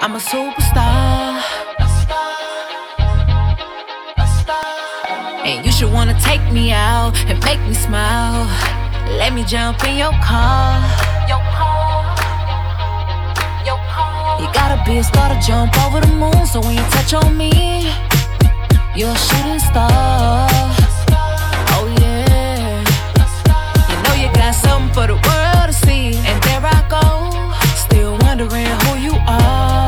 I'm 0.02 0.18
a 0.18 0.22
superstar. 0.22 1.38
And 5.46 5.64
you 5.64 5.70
should 5.70 5.92
wanna 5.92 6.18
take 6.18 6.42
me 6.50 6.72
out 6.72 7.14
and 7.30 7.38
make 7.44 7.60
me 7.62 7.74
smile. 7.74 8.50
Let 9.14 9.32
me 9.32 9.44
jump 9.44 9.78
in 9.86 9.96
your 9.96 10.10
car. 10.26 10.82
Your 11.30 11.38
car. 11.54 11.75
You 14.40 14.46
gotta 14.52 14.82
be 14.84 14.98
a 14.98 15.04
star 15.04 15.28
to 15.28 15.38
jump 15.46 15.72
over 15.84 16.00
the 16.00 16.12
moon. 16.12 16.46
So 16.46 16.60
when 16.60 16.74
you 16.76 16.84
touch 16.90 17.14
on 17.14 17.36
me, 17.36 17.50
you're 18.94 19.10
a 19.10 19.24
shooting 19.26 19.58
star. 19.58 20.48
Oh 21.74 21.86
yeah. 22.00 22.84
You 23.90 23.96
know 24.02 24.14
you 24.22 24.28
got 24.34 24.54
something 24.54 24.92
for 24.94 25.06
the 25.06 25.14
world 25.14 25.66
to 25.66 25.72
see. 25.72 26.16
And 26.28 26.42
there 26.44 26.60
I 26.62 26.80
go, 26.88 27.04
still 27.76 28.16
wondering 28.18 28.66
who 28.82 28.98
you 28.98 29.14
are. 29.26 29.85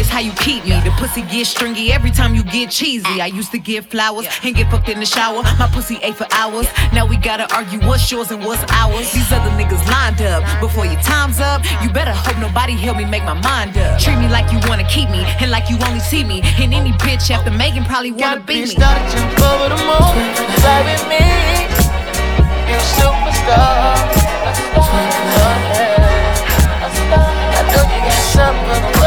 Is 0.00 0.08
how 0.08 0.18
you 0.18 0.32
keep 0.32 0.64
me. 0.64 0.80
The 0.80 0.90
pussy 0.96 1.22
gets 1.22 1.50
stringy 1.50 1.92
every 1.92 2.10
time 2.10 2.34
you 2.34 2.42
get 2.42 2.70
cheesy. 2.70 3.20
I 3.20 3.26
used 3.26 3.52
to 3.52 3.58
give 3.58 3.86
flowers 3.86 4.26
and 4.42 4.56
get 4.56 4.70
fucked 4.70 4.88
in 4.88 4.98
the 4.98 5.06
shower. 5.06 5.42
My 5.60 5.68
pussy 5.72 5.98
ate 6.02 6.16
for 6.16 6.26
hours. 6.32 6.66
Now 6.92 7.06
we 7.06 7.16
gotta 7.18 7.46
argue 7.54 7.78
what's 7.86 8.10
yours 8.10 8.30
and 8.30 8.42
what's 8.44 8.64
ours. 8.72 9.12
These 9.12 9.30
other 9.30 9.50
niggas 9.60 9.84
lined 9.92 10.22
up. 10.22 10.42
Before 10.60 10.86
your 10.86 11.00
time's 11.02 11.38
up, 11.38 11.62
you 11.82 11.90
better 11.90 12.12
hope 12.12 12.38
nobody 12.38 12.72
help 12.72 12.96
me 12.96 13.04
make 13.04 13.24
my 13.24 13.34
mind 13.34 13.76
up. 13.76 14.00
Treat 14.00 14.18
me 14.18 14.28
like 14.28 14.50
you 14.50 14.58
wanna 14.68 14.88
keep 14.88 15.10
me 15.10 15.22
and 15.40 15.50
like 15.50 15.68
you 15.68 15.76
only 15.86 16.00
see 16.00 16.24
me. 16.24 16.40
And 16.58 16.72
any 16.72 16.92
bitch 17.04 17.30
after 17.30 17.50
Megan 17.50 17.84
probably 17.84 18.12
wanna 18.12 18.40
beat 18.40 18.62
me. 18.62 18.66
Started 18.66 19.04
jump 19.12 19.40
over 19.52 19.68
the 19.68 19.80
moon, 19.84 20.16
fly 20.64 20.80
with 20.88 21.04
me. 21.12 21.20
You 22.70 22.78
superstar. 22.96 24.08
I 27.52 27.62
know 27.72 27.84
you 27.92 28.00
got 28.08 28.22
something 28.32 28.99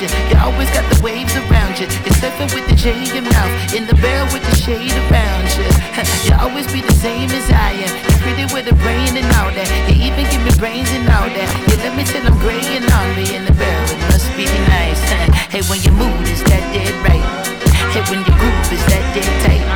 ganja. 0.00 0.30
You 0.30 0.36
always 0.40 0.70
got 0.70 0.84
the 0.92 1.02
waves 1.02 1.34
around 1.36 1.78
you. 1.78 1.86
You're 2.04 2.16
surfing 2.16 2.52
with 2.54 2.66
the 2.68 2.76
J 2.76 2.96
in 2.96 3.12
your 3.12 3.28
mouth. 3.28 3.74
In 3.74 3.86
the 3.86 3.94
barrel 4.00 4.26
with 4.32 4.44
the 4.48 4.56
shade 4.56 4.92
around 5.08 5.48
you. 5.56 5.68
You 6.24 6.36
always 6.36 6.70
be 6.72 6.80
the 6.80 6.92
same 6.92 7.28
as 7.30 7.50
I 7.50 7.72
am. 7.76 7.92
You're 8.08 8.20
pretty 8.24 8.46
with 8.54 8.72
a 8.72 8.76
brain 8.80 9.12
and 9.16 9.28
all 9.36 9.52
that. 9.52 9.68
You 9.88 10.00
even 10.08 10.24
give 10.32 10.42
me 10.44 10.52
brains 10.56 10.88
and 10.92 11.04
all 11.08 11.28
that. 11.28 11.48
You 11.68 11.76
let 11.84 11.92
me 11.96 12.04
till 12.04 12.24
I'm 12.24 12.38
gray 12.40 12.62
and 12.76 12.88
on 12.88 13.08
me 13.16 13.36
in 13.36 13.44
the 13.44 13.52
barrel. 13.52 13.88
It 13.90 14.00
must 14.08 14.28
be 14.36 14.46
nice. 14.68 15.00
Hey, 15.50 15.66
when 15.66 15.82
you 15.82 15.90
move, 15.90 16.22
is 16.30 16.44
that 16.46 16.62
dead 16.70 16.94
right? 17.02 17.26
Hey, 17.92 18.06
when 18.06 18.22
you 18.22 18.32
groove, 18.38 18.70
is 18.70 18.84
that 18.86 19.02
dead 19.12 19.26
tight? 19.42 19.66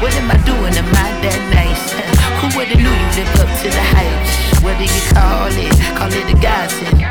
What 0.00 0.14
am 0.14 0.30
I 0.30 0.38
doing? 0.46 0.72
Am 0.78 0.86
I 0.94 1.10
that 1.26 1.40
nice? 1.50 1.90
Who 2.38 2.46
would've 2.56 2.78
knew 2.78 2.86
you 2.86 3.10
live 3.18 3.34
up 3.42 3.50
to 3.50 3.68
the 3.68 3.84
hype? 3.98 4.62
What 4.62 4.78
do 4.78 4.86
you 4.86 5.02
call 5.10 5.50
it? 5.50 5.74
Call 5.98 6.12
it 6.14 6.30
a 6.30 6.36
godsend. 6.38 7.02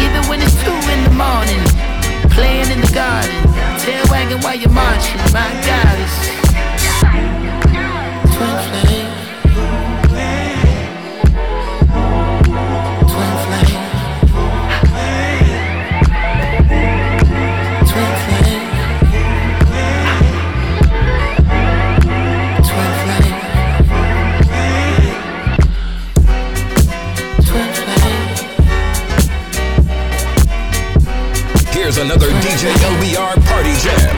Even 0.00 0.22
when 0.32 0.40
it's 0.40 0.56
two 0.64 0.72
in 0.72 1.04
the 1.04 1.12
morning, 1.12 1.60
playing 2.34 2.70
in 2.70 2.80
the 2.80 2.92
garden, 2.92 3.30
tail 3.78 4.04
wagging 4.10 4.40
while 4.40 4.54
you're 4.54 4.70
marching. 4.70 5.18
My 5.32 5.48
God, 5.66 5.98
it's 6.00 6.16
twin 8.36 8.86
flame. 8.86 9.01
Another 32.02 32.26
DJ 32.42 32.72
LBR 32.82 33.34
Party 33.46 33.74
Jam. 33.78 34.16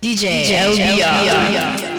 DJ, 0.00 0.44
LBR. 0.46 1.94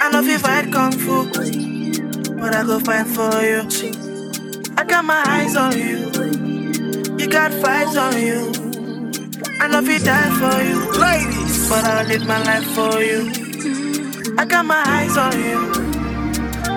I 0.00 0.10
know 0.10 0.22
if 0.22 0.40
fight 0.40 0.72
kung 0.72 0.92
fu, 0.92 1.26
but 2.40 2.54
I 2.54 2.62
go 2.64 2.80
fight 2.80 3.06
for 3.06 3.42
you. 3.42 3.68
I 4.78 4.84
got 4.84 5.04
my 5.04 5.22
eyes 5.26 5.54
on 5.54 5.76
you, 5.76 6.10
you 6.14 6.37
got 7.30 7.50
vibes 7.52 7.96
on 8.00 8.14
you. 8.20 8.52
I 9.60 9.68
know 9.68 9.80
if 9.80 9.88
you 9.88 9.98
die 9.98 10.30
for 10.40 10.62
you, 10.62 10.76
ladies, 10.98 11.68
but 11.68 11.84
I'll 11.84 12.06
live 12.06 12.26
my 12.26 12.42
life 12.44 12.64
for 12.76 13.02
you. 13.02 13.30
I 14.38 14.44
got 14.44 14.64
my 14.64 14.82
eyes 14.86 15.16
on 15.16 15.32
you, 15.32 15.60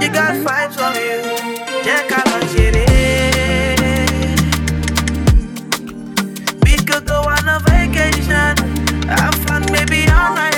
you 0.01 0.11
got 0.11 0.35
vibes 0.45 0.77
on 0.81 0.95
you. 0.95 1.19
Yeah, 1.85 2.01
Carlos, 2.09 2.53
We 6.65 6.75
could 6.85 7.05
go 7.05 7.21
on 7.21 7.47
a 7.47 7.59
vacation, 7.69 8.57
have 9.07 9.35
fun 9.45 9.65
maybe 9.71 10.09
all 10.11 10.35
night 10.35 10.50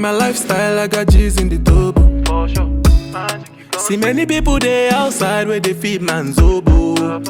my 0.00 0.10
lifestyle, 0.10 0.78
I 0.78 0.86
got 0.86 1.08
G's 1.08 1.38
in 1.38 1.48
the 1.48 1.58
double. 1.58 2.08
See 3.78 3.96
many 3.96 4.24
people 4.24 4.58
there 4.58 4.92
outside 4.94 5.46
where 5.46 5.60
they 5.60 5.74
feed 5.74 6.00
man's 6.00 6.38
oboe. 6.38 7.22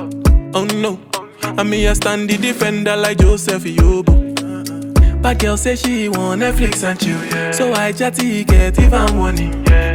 Oh 0.55 0.65
no, 0.65 1.01
I 1.43 1.63
me 1.63 1.89
I 1.89 1.93
stand 1.95 2.31
the 2.31 2.37
defender 2.37 2.97
like 2.97 3.19
Joseph 3.19 3.65
Yobo. 3.65 4.21
But 5.23 5.39
girl 5.39 5.57
say 5.57 5.77
she 5.77 6.09
want 6.09 6.43
Netflix 6.43 6.83
and 6.83 6.99
chill, 6.99 7.53
so 7.53 7.73
I 7.73 7.93
chatty 7.93 8.45
get 8.45 8.79
even 8.79 9.17
money. 9.17 9.51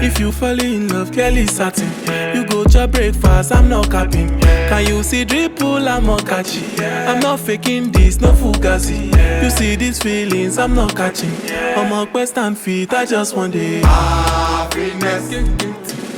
If 0.06 0.20
you 0.20 0.32
fall 0.32 0.60
in 0.60 0.88
love, 0.90 1.12
Kelly 1.12 1.48
satin. 1.48 1.90
You 2.36 2.45
to 2.76 2.88
breakfast, 2.88 3.54
I'm 3.54 3.70
not 3.70 3.90
capping. 3.90 4.40
Can 4.42 4.88
you 4.88 5.02
see 5.04 5.26
dripple, 5.26 5.88
I'm 5.88 6.06
not 6.06 6.26
catchy. 6.28 6.66
I'm 6.84 7.20
not 7.20 7.40
faking 7.40 7.92
this, 7.92 8.20
no 8.20 8.34
fugazi. 8.34 9.12
You 9.44 9.50
see 9.50 9.76
these 9.76 10.02
feelings, 10.02 10.58
I'm 10.58 10.76
not 10.76 10.96
catching. 10.96 11.32
I'm 11.52 11.92
a 11.94 12.06
quest 12.06 12.38
and 12.38 12.58
feet, 12.58 12.94
I 12.94 13.06
just 13.06 13.36
want 13.36 13.56
it. 13.56 13.86
Happiness. 13.86 15.32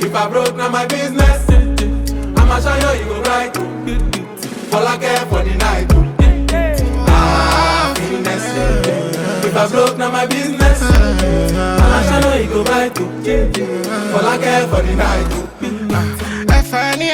If 0.02 0.14
I 0.14 0.28
broke, 0.28 0.56
now 0.56 0.68
my 0.68 0.86
business. 0.86 1.48
I'ma 2.38 2.60
show 2.60 2.92
you, 2.92 3.00
you 3.00 3.06
go 3.06 3.22
right. 3.22 3.56
All 4.74 4.86
I 4.86 4.96
care 4.98 5.26
for 5.26 5.42
the 5.44 5.54
night. 5.56 5.92
Happiness. 7.08 8.44
If 9.44 9.56
I 9.56 9.68
broke, 9.68 9.96
now 9.96 10.10
my 10.10 10.26
business. 10.26 10.82
I'ma 10.82 12.20
show 12.20 12.34
you, 12.34 12.42
you 12.44 12.50
go 12.50 12.62
right. 12.64 12.98
All 14.12 14.26
I 14.26 14.38
care 14.38 14.66
for 14.66 14.82
the 14.82 14.94
night. 14.96 15.47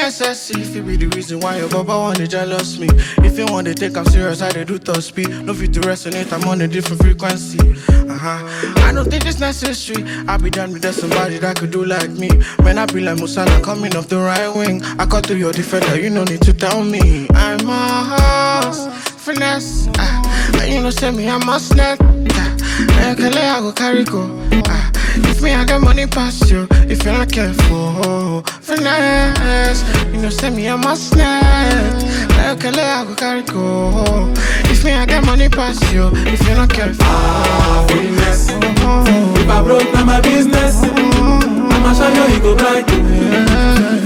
F-I-N-E-S-S-E 0.05 0.61
If 0.61 0.75
it 0.75 0.85
be 0.85 0.97
the 0.97 1.07
reason 1.15 1.39
why 1.39 1.57
your 1.57 1.67
baba 1.67 1.97
wanna 1.97 2.27
jealous 2.27 2.77
me. 2.77 2.87
If 3.25 3.39
you 3.39 3.45
want 3.47 3.65
to 3.65 3.73
take 3.73 3.97
I'm 3.97 4.05
serious, 4.05 4.39
I 4.39 4.51
dey 4.51 4.63
do 4.63 4.77
top 4.77 5.01
speed. 5.01 5.29
No 5.29 5.53
fit 5.53 5.73
to 5.73 5.79
resonate, 5.79 6.31
I'm 6.31 6.47
on 6.47 6.61
a 6.61 6.67
different 6.67 7.01
frequency. 7.01 7.57
Uh-huh. 7.57 8.83
I 8.85 8.91
don't 8.93 9.09
think 9.09 9.25
it's 9.25 9.39
necessary. 9.39 10.03
I 10.27 10.37
be 10.37 10.51
done 10.51 10.73
with 10.73 10.83
that 10.83 10.93
somebody 10.93 11.39
that 11.39 11.57
could 11.57 11.71
do 11.71 11.83
like 11.85 12.11
me. 12.11 12.29
When 12.61 12.77
I 12.77 12.85
be 12.85 13.01
like 13.01 13.17
Musala 13.17 13.63
coming 13.63 13.95
off 13.95 14.07
the 14.07 14.17
right 14.17 14.47
wing. 14.55 14.83
I 14.99 15.07
cut 15.07 15.25
through 15.25 15.37
your 15.37 15.51
defender, 15.53 15.99
you 15.99 16.11
no 16.11 16.23
need 16.23 16.43
to 16.43 16.53
tell 16.53 16.83
me. 16.83 17.25
I'm 17.33 17.67
a 17.67 18.61
horse, 18.61 18.85
finesse 19.17 19.87
uh, 19.97 20.59
And 20.61 20.71
you 20.71 20.81
know 20.81 20.91
say 20.91 21.09
me, 21.09 21.27
I'm 21.27 21.49
a 21.49 21.59
snack 21.59 21.99
uh, 22.01 23.15
I 23.17 23.59
go 23.59 23.71
carry 23.71 24.03
go. 24.03 24.23
Uh, 24.51 24.91
If 25.29 25.41
me, 25.41 25.53
I 25.53 25.65
got 25.65 25.81
money 25.81 26.05
past 26.07 26.49
you 26.51 26.67
If 26.71 27.03
you're 27.03 27.13
not 27.13 27.31
careful, 27.31 28.43
finesse 28.75 29.83
You 30.11 30.21
know 30.21 30.29
say 30.29 30.49
me, 30.49 30.67
a 30.67 30.95
snack 30.95 32.59
Kele, 32.59 32.79
I 32.79 33.05
go 33.05 33.15
carry 33.15 33.41
go 33.43 34.31
If 34.65 34.83
me, 34.83 34.93
I 34.93 35.05
got 35.05 35.25
money 35.25 35.49
past 35.49 35.81
you 35.93 36.09
If 36.13 36.45
you're 36.47 36.55
not 36.55 36.71
Happiness. 36.71 38.49
If 38.49 39.49
I 39.49 39.61
broke, 39.63 39.93
now 39.93 40.05
my 40.05 40.21
business. 40.21 40.83
I'ma 40.83 41.93
show 41.93 42.07
you, 42.07 42.33
you 42.33 42.39
go 42.41 42.55
bright. 42.55 42.89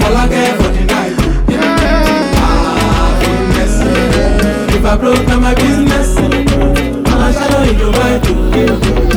All 0.04 0.16
I 0.16 0.28
care 0.28 0.54
for 0.56 0.68
the 0.68 0.84
night. 0.86 1.16
Happiness. 3.10 3.74
If 4.74 4.84
I 4.84 4.96
broke, 4.96 5.26
now 5.26 5.40
my 5.40 5.54
business. 5.54 6.16
I'ma 6.16 7.32
show 7.32 7.62
you, 7.62 7.72
you 7.72 7.78
go 7.78 7.92
bright. 7.92 9.09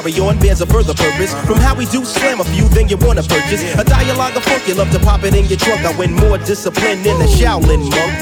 carry 0.00 0.18
on, 0.20 0.38
bears 0.38 0.60
a 0.60 0.66
further 0.66 0.94
purpose. 0.94 1.34
From 1.44 1.58
how 1.58 1.74
we 1.74 1.84
do 1.86 2.04
slam 2.04 2.40
a 2.40 2.44
few, 2.44 2.68
then 2.68 2.88
you 2.88 2.96
wanna 2.96 3.22
purchase. 3.22 3.62
A 3.76 3.84
dialogue 3.84 4.36
of 4.36 4.44
funk, 4.44 4.66
you 4.66 4.74
love 4.74 4.90
to 4.92 4.98
pop 4.98 5.24
it 5.24 5.34
in 5.34 5.44
your 5.46 5.58
trunk. 5.58 5.84
I 5.84 5.92
win 5.98 6.14
more 6.14 6.38
discipline 6.38 7.02
than 7.02 7.20
a 7.20 7.28
Shaolin 7.28 7.84
monk 7.90 8.12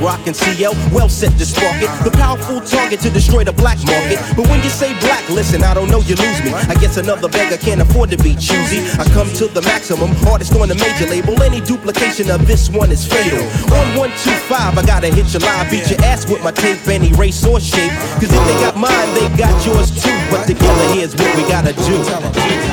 rockin' 0.00 0.34
CL, 0.34 0.74
well 0.92 1.08
set 1.08 1.36
to 1.38 1.46
spark 1.46 1.76
it. 1.82 1.90
The 2.04 2.10
powerful 2.10 2.60
target 2.60 3.00
to 3.00 3.10
destroy 3.10 3.44
the 3.44 3.52
black 3.52 3.78
market. 3.84 4.18
But 4.36 4.48
when 4.48 4.62
you 4.62 4.70
say 4.70 4.92
black, 5.00 5.28
listen, 5.28 5.62
I 5.62 5.74
don't 5.74 5.90
know, 5.90 6.00
you 6.00 6.16
lose 6.16 6.40
me. 6.42 6.52
I 6.54 6.74
guess 6.80 6.96
another 6.96 7.28
beggar 7.28 7.56
can't 7.56 7.80
afford 7.80 8.10
to 8.10 8.18
be 8.18 8.34
choosy. 8.34 8.80
I 8.98 9.04
come 9.12 9.28
to 9.40 9.46
the 9.48 9.62
maximum, 9.62 10.10
artist 10.26 10.54
on 10.54 10.68
the 10.68 10.74
major 10.74 11.06
label. 11.06 11.40
Any 11.42 11.60
duplication 11.60 12.30
of 12.30 12.46
this 12.46 12.70
one 12.70 12.90
is 12.90 13.06
fatal. 13.06 13.42
On 13.74 13.86
one, 13.96 14.10
two, 14.22 14.36
five, 14.48 14.76
I 14.78 14.84
gotta 14.86 15.08
hit 15.08 15.32
your 15.32 15.40
live, 15.40 15.70
beat 15.70 15.90
your 15.90 16.00
ass 16.02 16.28
with 16.28 16.42
my 16.42 16.52
tape, 16.52 16.86
any 16.88 17.12
race 17.12 17.44
or 17.46 17.60
shape. 17.60 17.92
Cause 18.20 18.32
if 18.32 18.42
they 18.48 18.56
got 18.64 18.76
mine, 18.76 19.08
they 19.14 19.28
got 19.36 19.54
yours 19.66 19.90
too. 19.90 20.16
But 20.30 20.46
together, 20.46 20.94
here's 20.94 21.14
what 21.14 21.30
we 21.36 21.42
gotta 21.48 21.72
do. 21.72 22.63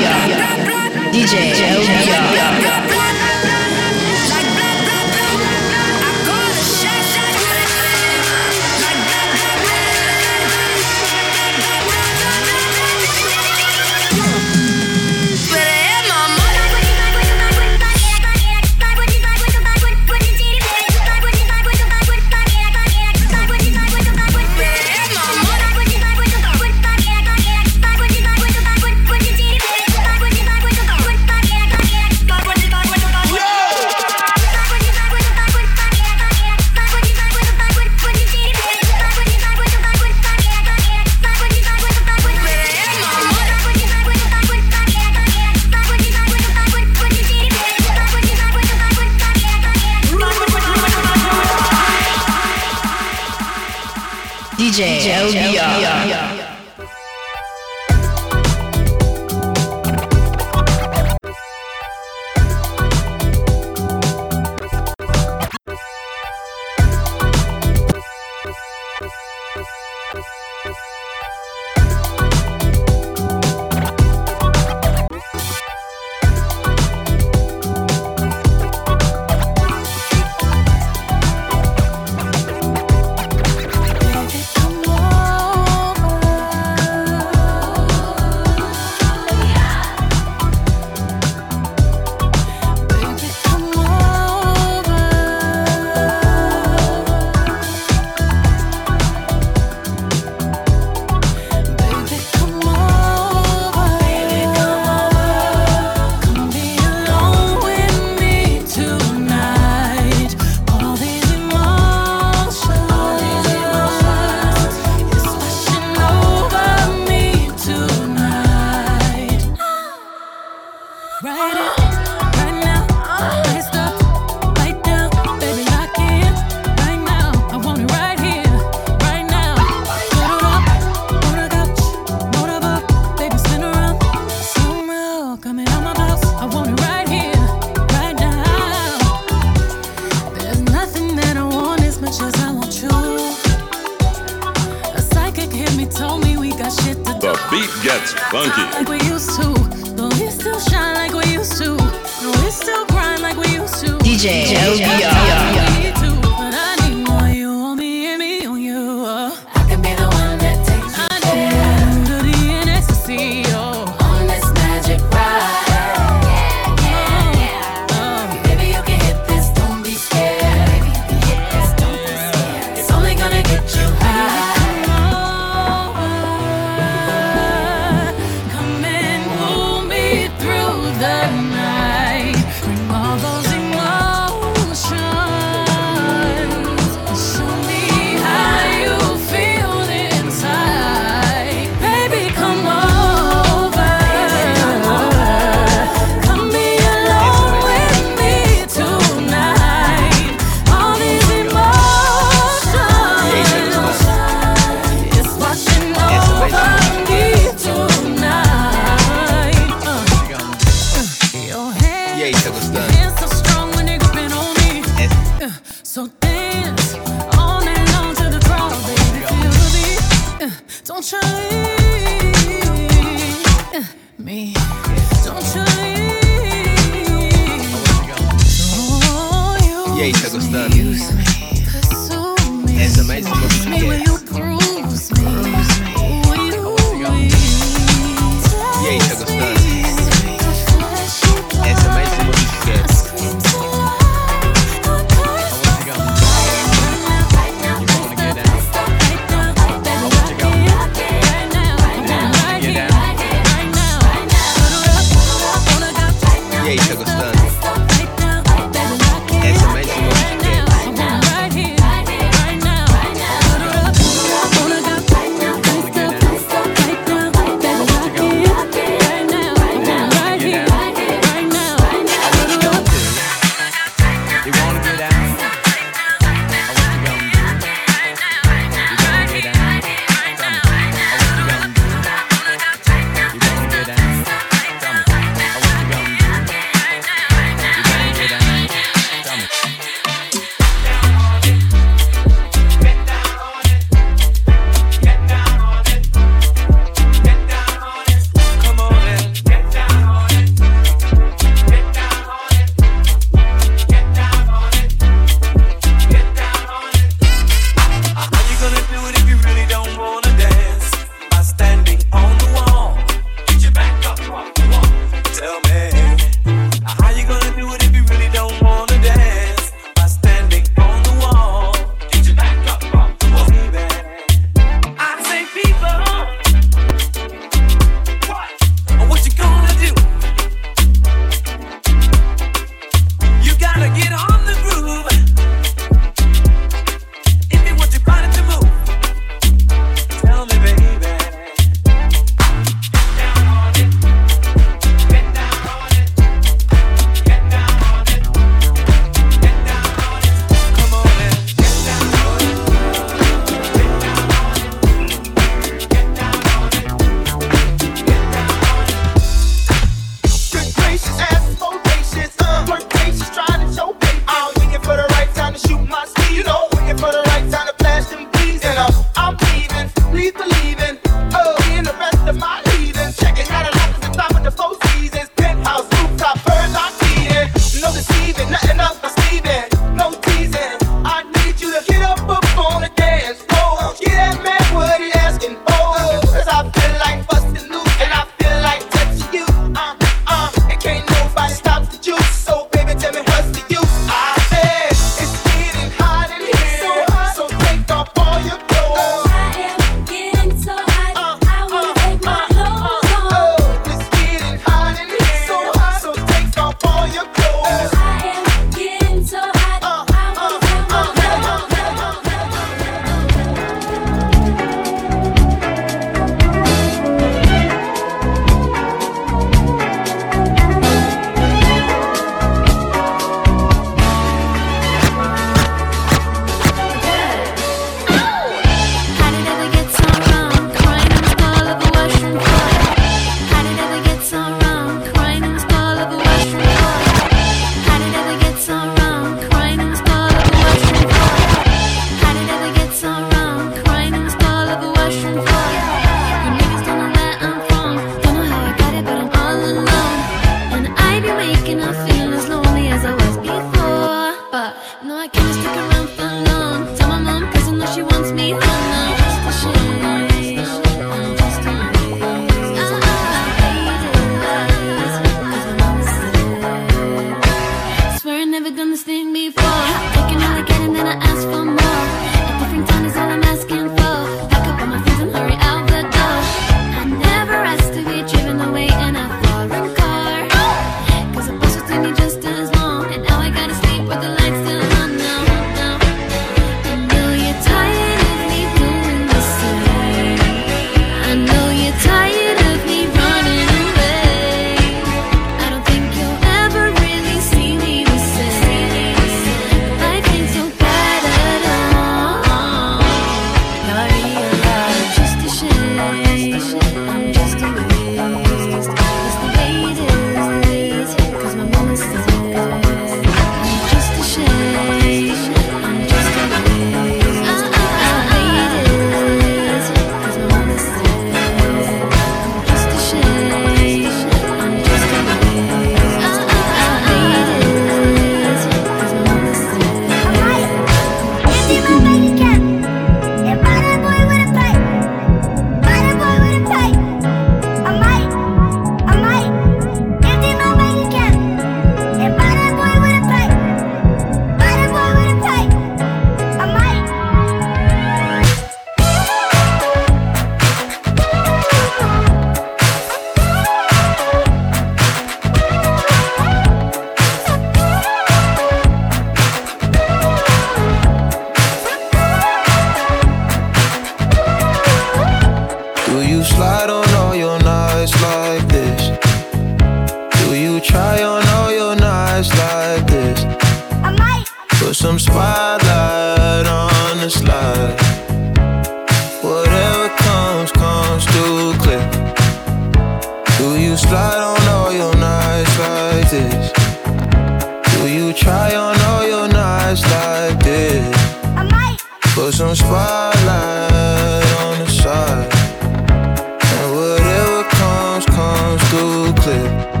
clip. 599.33 600.00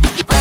Bye. 0.00 0.37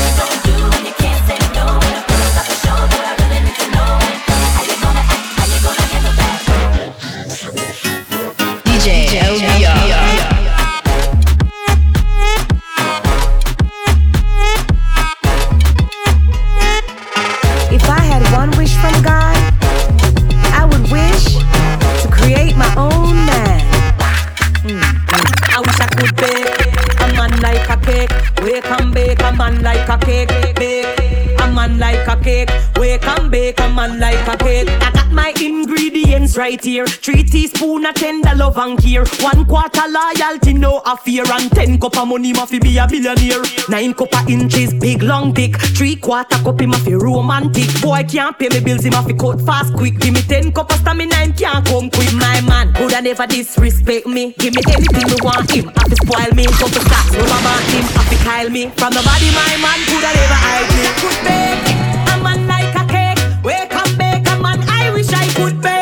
love 38.47 38.57
and 38.57 38.79
care. 38.79 39.05
One 39.21 39.45
quarter 39.45 39.87
loyalty, 39.87 40.53
no 40.53 40.81
affair. 40.85 41.23
And 41.31 41.51
ten 41.51 41.79
cup 41.79 41.97
of 41.97 42.07
money, 42.07 42.33
ma 42.33 42.45
fi 42.45 42.59
be 42.59 42.77
a 42.77 42.87
billionaire. 42.87 43.43
Nine 43.69 43.93
cup 43.93 44.13
of 44.13 44.29
inches, 44.29 44.73
big 44.73 45.03
long 45.03 45.33
dick. 45.33 45.57
Three 45.75 45.95
quarter 45.95 46.37
cup, 46.43 46.61
him 46.61 46.71
a 46.71 46.77
fi 46.77 46.93
romantic. 46.93 47.69
Boy 47.81 48.03
can't 48.03 48.37
pay 48.37 48.49
me 48.49 48.59
bills, 48.59 48.83
he 48.83 48.89
a 48.89 49.01
fi 49.03 49.13
cut 49.13 49.41
fast 49.41 49.73
quick. 49.73 49.99
Give 49.99 50.13
me 50.13 50.21
ten 50.21 50.51
cup 50.51 50.71
of 50.71 50.79
stamina, 50.79 51.15
him 51.15 51.33
can't 51.33 51.65
come 51.65 51.89
quick. 51.89 52.13
My 52.13 52.41
man 52.41 52.73
would 52.79 52.93
have 52.93 53.03
never 53.03 53.27
disrespect 53.27 54.07
me. 54.07 54.33
Give 54.39 54.55
me 54.55 54.61
anything 54.67 55.07
you 55.09 55.17
want, 55.23 55.51
him 55.51 55.65
have 55.67 55.89
to 55.89 55.95
spoil 55.95 56.31
me. 56.35 56.45
Couple 56.45 56.81
stacks, 56.87 57.11
no 57.13 57.23
mama, 57.27 57.53
him 57.71 57.83
have 57.83 58.09
to 58.09 58.17
kyle 58.23 58.49
me. 58.49 58.69
From 58.77 58.93
the 58.93 59.03
body, 59.03 59.29
my 59.35 59.55
man 59.59 59.79
could 59.89 60.03
have 60.07 60.15
never 60.15 60.39
hide 60.45 60.69
me. 60.75 60.85
Could 61.01 61.17
bake 61.27 61.67
a 62.11 62.23
man 62.23 62.47
like 62.47 62.75
a 62.75 62.83
cake. 62.87 63.43
Wake 63.43 63.75
up, 63.75 63.89
bake 63.97 64.27
a 64.27 64.39
man, 64.39 64.59
I 64.67 64.91
wish 64.93 65.09
I 65.09 65.27
could 65.35 65.61
bake. 65.61 65.76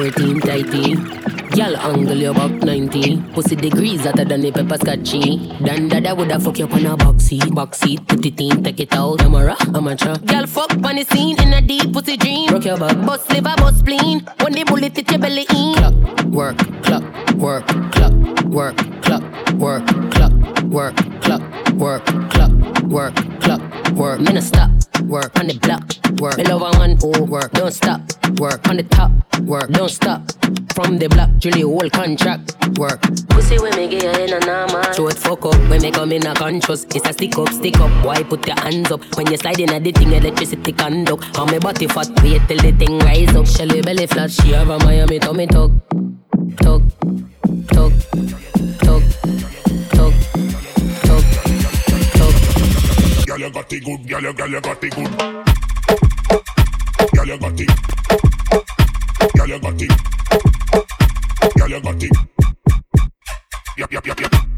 14 0.00 0.40
tighty. 0.40 0.96
Y'all 1.54 1.76
angle 1.76 2.16
your 2.16 2.30
about 2.30 2.50
19. 2.52 3.34
Pussy 3.34 3.54
degrees 3.54 4.00
hotter 4.00 4.24
than 4.24 4.40
the 4.40 4.50
pepper 4.50 4.78
scotchy. 4.78 5.36
Dan 5.62 5.88
dada 5.88 6.14
woulda 6.14 6.40
fuck 6.40 6.58
you 6.58 6.64
up 6.64 6.72
on 6.72 6.86
a 6.86 6.96
box 6.96 7.24
seat. 7.24 7.54
Box 7.54 7.80
seat, 7.80 8.00
put 8.08 8.24
it 8.24 8.40
in, 8.40 8.64
take 8.64 8.80
it 8.80 8.94
out. 8.94 9.18
Camera, 9.18 9.54
amateur. 9.74 10.16
Y'all 10.32 10.46
fuck 10.46 10.72
on 10.72 10.96
the 10.96 11.04
scene 11.04 11.38
in 11.42 11.52
a 11.52 11.60
deep 11.60 11.92
pussy 11.92 12.16
dream. 12.16 12.48
Rock 12.48 12.64
your 12.64 12.78
butt. 12.78 13.04
Bust 13.04 13.28
liver, 13.30 13.54
bust 13.58 13.80
spleen. 13.80 14.20
When 14.40 14.54
the 14.54 14.64
bullet 14.64 14.96
hit 14.96 15.10
your 15.10 15.20
belly 15.20 15.44
in. 15.50 15.74
Clock, 15.74 16.24
work, 16.32 16.58
clock, 16.82 17.04
work, 17.34 17.66
clock, 17.92 18.14
work, 18.44 18.76
clock, 19.02 19.22
work, 19.52 19.86
clock, 20.12 20.32
work, 20.64 20.96
clock, 21.20 21.42
work, 21.74 22.06
clock, 22.30 22.82
work, 22.84 23.14
clock 23.42 23.79
work. 24.00 24.18
Me 24.20 24.32
no 24.32 24.40
stop, 24.40 24.70
work 25.02 25.38
on 25.38 25.46
the 25.46 25.58
block, 25.58 25.84
work. 26.20 26.38
Me 26.38 26.44
love 26.44 26.62
a 26.62 26.78
one, 26.78 26.98
oh, 27.04 27.22
work, 27.24 27.52
don't 27.52 27.72
stop, 27.72 28.00
work 28.40 28.66
on 28.68 28.76
the 28.76 28.82
top, 28.84 29.12
work, 29.40 29.68
don't 29.70 29.90
stop. 29.90 30.22
From 30.74 30.98
the 30.98 31.08
block, 31.08 31.28
Julie 31.36 31.60
whole 31.60 31.90
contract, 31.90 32.56
work. 32.78 33.02
Pussy 33.28 33.58
when 33.58 33.76
me 33.76 33.88
get 33.88 34.18
in 34.18 34.32
a 34.32 34.46
normal. 34.46 34.82
Throw 34.94 35.08
it 35.08 35.18
fuck 35.18 35.44
up 35.44 35.54
when 35.68 35.82
me 35.82 35.90
come 35.90 36.12
in 36.12 36.26
a 36.26 36.34
conscious. 36.34 36.84
It's 36.84 37.06
a 37.06 37.12
stick 37.12 37.36
up, 37.36 37.50
stick 37.50 37.78
up. 37.78 37.90
Why 38.04 38.22
put 38.22 38.46
your 38.46 38.58
hands 38.58 38.90
up 38.90 39.02
when 39.16 39.30
you 39.30 39.36
slide 39.36 39.60
in 39.60 39.70
a 39.70 39.78
the 39.78 39.92
thing 39.92 40.12
electricity 40.12 40.72
conduct? 40.72 41.38
On 41.38 41.50
me 41.50 41.58
body 41.58 41.86
fat, 41.86 42.08
wait 42.22 42.40
till 42.48 42.56
the 42.56 42.72
thing 42.72 42.98
rise 43.00 43.34
up. 43.36 43.46
Shelly 43.46 43.82
belly 43.82 44.06
flat, 44.06 44.30
she 44.30 44.52
have 44.52 44.70
a 44.70 44.78
Miami 44.78 45.18
tummy 45.18 45.46
tuck, 45.46 45.72
tuck, 46.62 46.82
tuck, 47.68 47.92
tuck, 48.78 49.02
Girl, 53.40 53.48
you 53.48 53.54
got 53.54 53.72
it 53.72 53.84
good. 53.84 54.06
Girl, 54.06 54.20
you, 54.20 54.32
girl, 54.34 54.50
you 54.50 54.60
got 54.60 54.84
it 54.84 54.94
good. 54.94 55.10
Girl, 57.16 57.26
you 57.26 57.38
got 57.38 57.58
it. 57.58 57.70
Girl, 59.34 59.48
you 59.48 59.58
got 59.58 59.80
it. 59.80 59.90
Girl, 61.56 61.70
you 61.70 61.80
got 61.80 62.02
it. 62.02 62.16
Yep, 63.78 63.92
yep, 63.92 64.06
yep, 64.06 64.20
yep. 64.20 64.49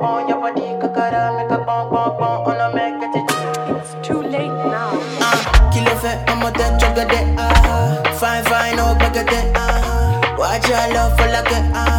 Your 0.10 0.19
body 1.69 2.76
make 2.76 3.03
a. 3.03 3.72
It's 3.72 4.07
too 4.07 4.22
late 4.22 4.47
now. 4.47 4.91
I'm 6.27 6.41
a 6.43 6.51
dead 6.51 6.80
ah. 7.38 8.01
Fine, 8.19 8.43
fine, 8.45 8.80
oh, 8.80 8.95
back 8.95 9.14
de 9.14 9.23
ah. 9.56 10.35
Watch 10.38 10.68
your 10.68 10.93
love 10.93 11.18
for 11.18 11.27
like 11.27 11.51
it 11.51 11.72
ah. 11.73 11.98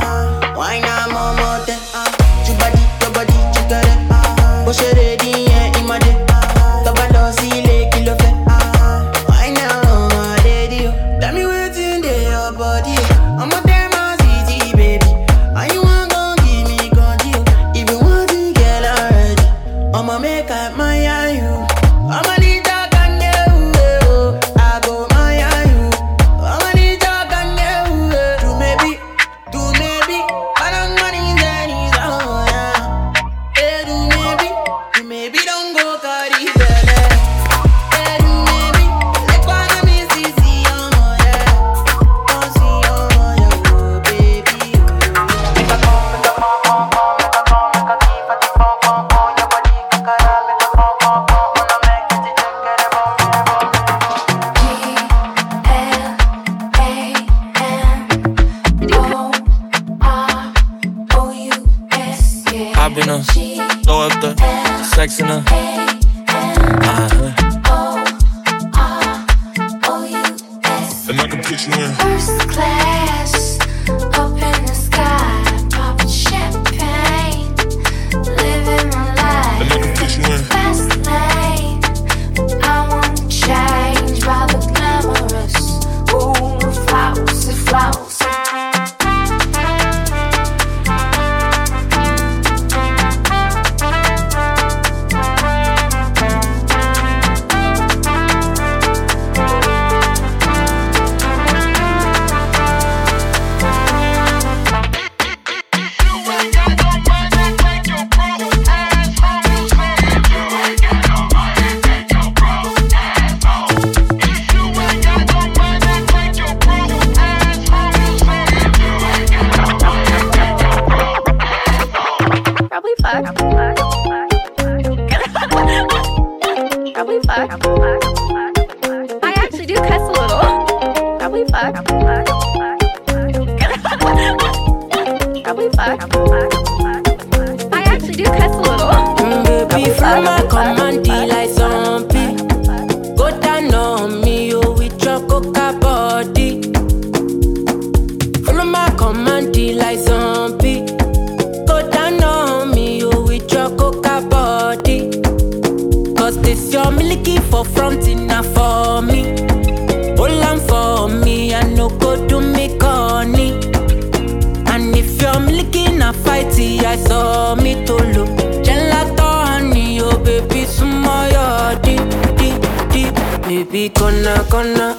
Saw 167.07 167.55
me 167.55 167.85
to 167.87 167.95
look. 168.15 168.31
Gelato 168.65 169.29
honey, 169.47 170.01
oh 170.01 170.19
baby, 170.19 170.65
sumo 170.67 171.17
yo 171.35 171.79
di 171.83 171.97
di 172.37 172.51
di. 172.93 173.05
Baby, 173.47 173.89
gonna. 173.91 174.97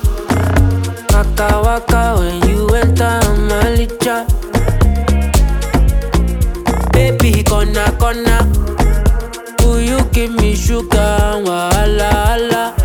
Waka 1.13 1.61
waka 1.63 2.15
when 2.19 2.41
you 2.49 2.67
enter 2.75 3.19
my 3.47 3.75
licha. 3.77 4.25
Baby, 6.91 7.43
gonna 7.43 7.85
gonna. 7.99 8.37
Will 9.63 9.81
you 9.81 9.99
give 10.11 10.31
me 10.41 10.55
sugar? 10.55 11.39
Wahala, 11.45 12.11
hala. 12.27 12.80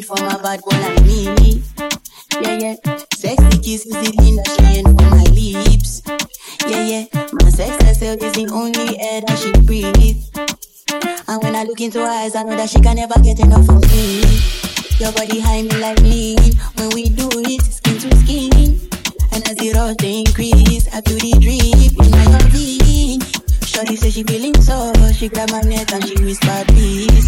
Need 0.00 0.06
from 0.06 0.26
a 0.26 0.42
bad 0.42 0.60
boy 0.62 0.76
like 0.80 1.02
me. 1.04 1.62
Yeah, 2.40 2.56
yeah. 2.58 2.76
Sexy 3.14 3.58
kisses 3.58 3.92
the 3.92 4.10
that 4.36 4.48
she 4.56 4.64
ain't 4.78 4.88
for 4.88 5.06
my 5.10 5.24
lips. 5.36 6.02
Yeah, 6.66 6.84
yeah. 6.86 7.04
My 7.32 7.50
sex 7.50 7.82
herself 7.84 8.22
is 8.22 8.32
the 8.32 8.48
only 8.52 8.98
air 9.00 9.20
that 9.20 9.38
she 9.38 9.52
breathes. 9.66 10.30
And 11.28 11.42
when 11.42 11.54
I 11.54 11.64
look 11.64 11.80
into 11.80 12.00
her 12.00 12.08
eyes, 12.08 12.34
I 12.34 12.42
know 12.42 12.56
that 12.56 12.70
she 12.70 12.80
can 12.80 12.96
never 12.96 13.18
get 13.20 13.40
enough 13.40 13.68
of 13.68 13.82
me. 13.92 14.24
Your 14.98 15.12
body 15.12 15.40
high 15.40 15.62
me 15.62 15.76
like 15.80 16.00
lean. 16.00 16.38
When 16.76 16.90
we 16.94 17.08
do 17.08 17.28
it, 17.44 17.62
skin 17.62 17.98
to 17.98 18.16
skin. 18.16 18.80
And 19.32 19.46
as 19.48 19.56
the 19.56 19.72
rush 19.74 19.96
they 19.96 20.20
increase, 20.20 20.88
I 20.94 21.00
feel 21.02 21.18
the 21.18 21.32
drip 21.44 21.92
in 22.00 22.10
my 22.10 22.24
body. 22.38 23.20
Shorty 23.66 23.96
say 23.96 24.10
she 24.10 24.22
feeling 24.24 24.56
so, 24.60 24.92
she 25.12 25.28
grab 25.28 25.50
my 25.50 25.60
neck 25.62 25.92
and 25.92 26.04
she 26.04 26.16
whisper 26.24 26.64
please. 26.68 27.19